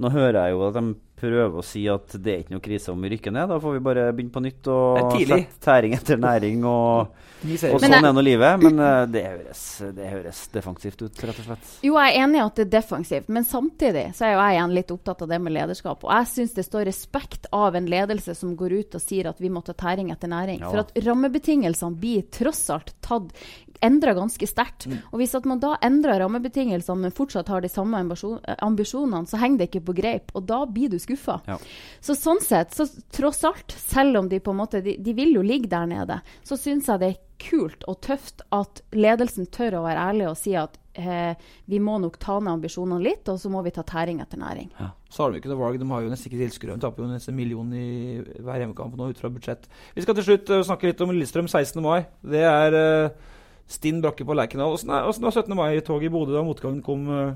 [0.00, 0.84] nå hører jeg jo at de
[1.22, 3.50] prøver å si at det er ikke noe krise om vi rykker ned.
[3.52, 6.64] Da får vi bare begynne på nytt og sette tæring etter næring.
[6.68, 7.12] Og,
[7.70, 8.62] og sånn er nå livet.
[8.62, 9.62] Men uh, det, høres,
[9.96, 11.72] det, høres, defensivt ut, rett og slett.
[11.86, 14.58] Jo, jeg er enig i at det er defensivt, men samtidig så er jo jeg
[14.58, 16.06] igjen litt opptatt av det med lederskap.
[16.06, 19.42] Og jeg syns det står respekt av en ledelse som går ut og sier at
[19.42, 20.62] vi må ta tæring etter næring.
[20.62, 20.72] Ja.
[20.72, 23.34] For at rammebetingelsene blir tross alt tatt
[23.82, 24.86] endra ganske sterkt.
[24.86, 24.98] Mm.
[25.10, 29.62] Og hvis at man da endrer rammebetingelsene, men fortsatt har de samme ambisjonene, så henger
[29.62, 30.30] det ikke på greip.
[30.38, 31.40] Og da blir du skuffa.
[31.46, 31.58] Ja.
[32.02, 35.36] Så sånn sett, så tross alt, selv om de på en måte de, de vil
[35.36, 39.80] jo ligge der nede, så syns jeg det er kult og tøft at ledelsen tør
[39.80, 41.34] å være ærlig og si at eh,
[41.70, 44.70] vi må nok ta ned ambisjonene litt, og så må vi ta tæring etter næring.
[44.78, 44.92] Ja.
[45.12, 45.80] Så har de ikke noe valg.
[45.80, 46.78] De har jo nesten ikke tilskuere.
[46.78, 49.68] De taper jo nesten en million i hver hjemmekamp nå ut fra budsjett.
[49.96, 51.82] Vi skal til slutt uh, snakke litt om Lillestrøm 16.
[51.84, 52.04] mai.
[52.24, 53.32] Det er uh,
[53.70, 54.76] stinn brakke på Lerkendal.
[54.78, 55.52] Åssen var 17.
[55.58, 57.34] mai-toget i Bodø da motgangen kom uh,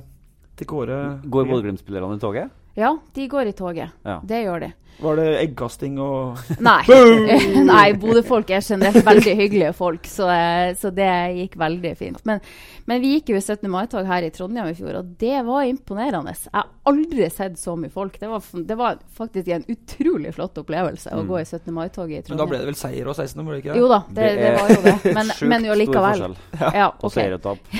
[0.56, 1.00] til Kåre?
[1.24, 2.62] Går Bodø-Glimt-spillerne i toget?
[2.76, 3.94] Ja, de går i toget.
[4.04, 4.18] Ja.
[4.24, 4.72] Det gjør de.
[4.98, 6.38] Var det eggkasting og
[6.68, 6.80] Nei.
[7.70, 12.22] Nei, Bodø-folk er generelt veldig hyggelige folk, så, eh, så, det gikk veldig fint.
[12.28, 12.40] Men,
[12.88, 13.68] men vi gikk jo i 17.
[13.72, 16.32] mai-tog her i Trondheim i fjor, og det var imponerende.
[16.46, 18.16] Jeg har aldri sett så mye folk.
[18.20, 21.20] Det var, det var faktisk en utrolig flott opplevelse mm.
[21.20, 21.70] å gå i 17.
[21.76, 22.36] mai-tog i Trondheim.
[22.36, 24.52] Men da ble det vel seier og 16., ble det ikke Jo da, det, det,
[24.56, 24.98] var jo det.
[25.20, 26.24] Men, men jo likevel.
[26.24, 27.72] Stor forskjell ja, på seier og tap.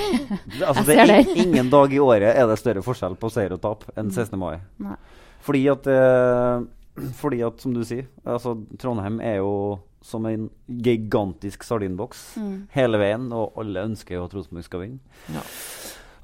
[0.60, 3.88] altså, det er ingen dag i året er det større forskjell på seier og tap
[3.96, 4.36] enn 16.
[4.40, 4.58] mai.
[4.84, 4.98] Nei.
[5.46, 6.66] Fordi at uh,
[7.20, 9.52] fordi at, som du sier, altså Trondheim er jo
[10.06, 12.56] som en gigantisk sardinboks mm.
[12.76, 15.16] hele veien, og alle ønsker jo at Rosenborg skal vinne.
[15.34, 15.42] Ja.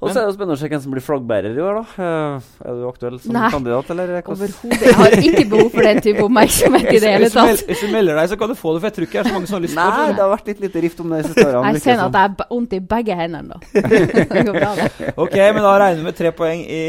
[0.03, 1.83] Og så er det spennende å se hvem som blir flaggbærer i år, da.
[1.97, 4.13] Uh, er du aktuell som Nei, kandidat, eller?
[4.33, 4.83] Overhodet.
[4.83, 7.63] Jeg har ikke behov for den type oppmerksomhet i det hele tatt.
[7.69, 9.29] Hvis du melder deg, så kan du få det, for jeg tror ikke det er
[9.29, 9.97] så mange som har lyst til det.
[9.99, 11.73] Nei, det har vært litt lite rift om det de siste årene.
[11.73, 13.83] Jeg kjenner at jeg har vondt i begge hendene, da.
[14.33, 14.89] det går bra, det.
[15.25, 16.81] ok, men da regner vi med tre poeng i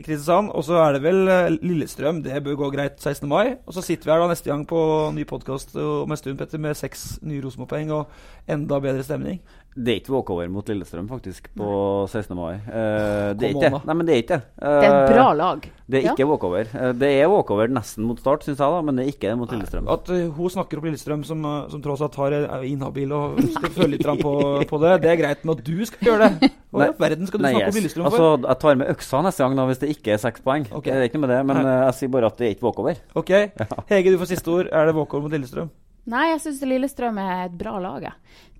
[0.00, 2.22] Kristiansand, og så er det vel eh, Lillestrøm.
[2.24, 3.28] Det bør gå greit 16.
[3.30, 3.56] mai.
[3.66, 4.80] Og så sitter vi her da neste gang på
[5.16, 9.40] ny podkast om en stund, Petter, med seks nye Rosenborg-poeng og enda bedre stemning.
[9.76, 11.70] Det er ikke walkover mot Lillestrøm, faktisk, på
[12.08, 12.32] 16.
[12.32, 12.54] mai.
[12.64, 13.80] Uh, det er ikke det.
[13.84, 14.86] Nei, men det er ikke uh, det.
[14.86, 15.66] er et bra lag.
[15.86, 16.28] Det er ikke ja.
[16.30, 16.70] walkover.
[16.72, 19.34] Uh, det er walkover nesten mot start, syns jeg, da, men det er ikke det
[19.36, 19.90] mot Lillestrøm.
[19.92, 23.92] At hun snakker opp Lillestrøm, som, som tross alt har, er inhabil og skal føle
[23.98, 24.34] litt på,
[24.72, 27.42] på, det, det er greit, men at du skal gjøre det Hva i verden skal
[27.42, 27.74] du Nei, snakke yes.
[27.74, 28.16] om Lillestrøm for?
[28.16, 30.70] Altså, jeg tar med øksa neste gang da, hvis det ikke er seks poeng.
[30.70, 30.92] Okay.
[30.94, 33.02] Det er ikke noe med det, men jeg sier bare at det er ikke walkover.
[33.12, 33.34] Ok.
[33.66, 33.82] Ja.
[33.88, 34.68] Hege, du får siste ord.
[34.70, 35.68] Er det walkover mot Lillestrøm?
[36.06, 38.04] Nei, jeg syns Lillestrøm er et bra lag.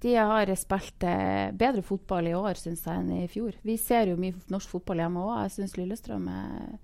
[0.03, 3.57] De har spilt eh, bedre fotball i år synes jeg, enn i fjor.
[3.65, 5.39] Vi ser jo mye norsk fotball hjemme òg.
[5.47, 6.77] Jeg syns Lillestrøm er,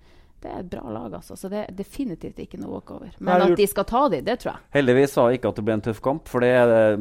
[0.43, 1.19] det er et bra lag.
[1.19, 1.37] Altså.
[1.39, 3.13] Så det er definitivt ikke noe walkover.
[3.21, 4.65] Men at de skal ta dem, det tror jeg.
[4.79, 6.97] Heldigvis sa jeg ikke at det ble en tøff kamp, for det er,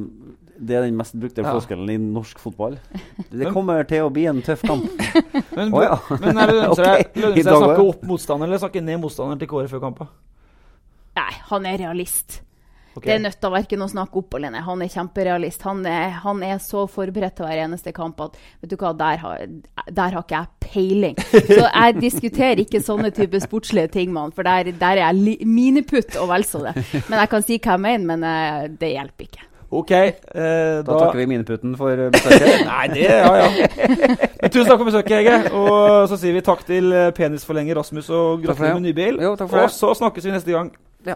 [0.60, 1.56] det er den mest brukte ja.
[1.56, 2.78] forskjellen i norsk fotball.
[3.32, 4.86] Det kommer til å bli en tøff kamp.
[5.58, 5.96] men, oh, ja.
[6.20, 7.48] men er det lønner seg okay.
[7.48, 10.12] å snakke opp motstander eller snakke ned motstanderen til Kåre før kampen?
[11.16, 12.42] Nei, han er realist.
[12.96, 13.06] Ok.
[13.06, 14.66] Det er nødt til å verken å snakke opp eller ned.
[14.68, 15.62] Han er kjemperealist.
[15.68, 19.22] Han er, han er så forberedt til hver eneste kamp at vet du hva, der
[19.22, 19.46] har,
[19.88, 21.22] der har ikke jeg peiling.
[21.32, 25.22] Så jeg diskuterer ikke sånne type sportslige ting med han, for der, der er jeg
[25.22, 26.76] li, miniputt og vel så det.
[27.08, 29.48] Men jeg kan si hva jeg mener, men eh, det hjelper ikke.
[29.72, 32.66] Ok, eh, da, Da takker vi Miniputen for eh, besøket.
[32.68, 33.48] Nei, det Ja, ja.
[34.42, 35.38] Men tusen takk for besøket, Hege.
[35.56, 39.22] Og så sier vi takk til eh, penisforlenger Rasmus og gratulerer med ny bil.
[39.24, 39.78] Jo, takk for og det.
[39.78, 40.74] så snakkes vi neste gang.
[41.08, 41.16] Ja.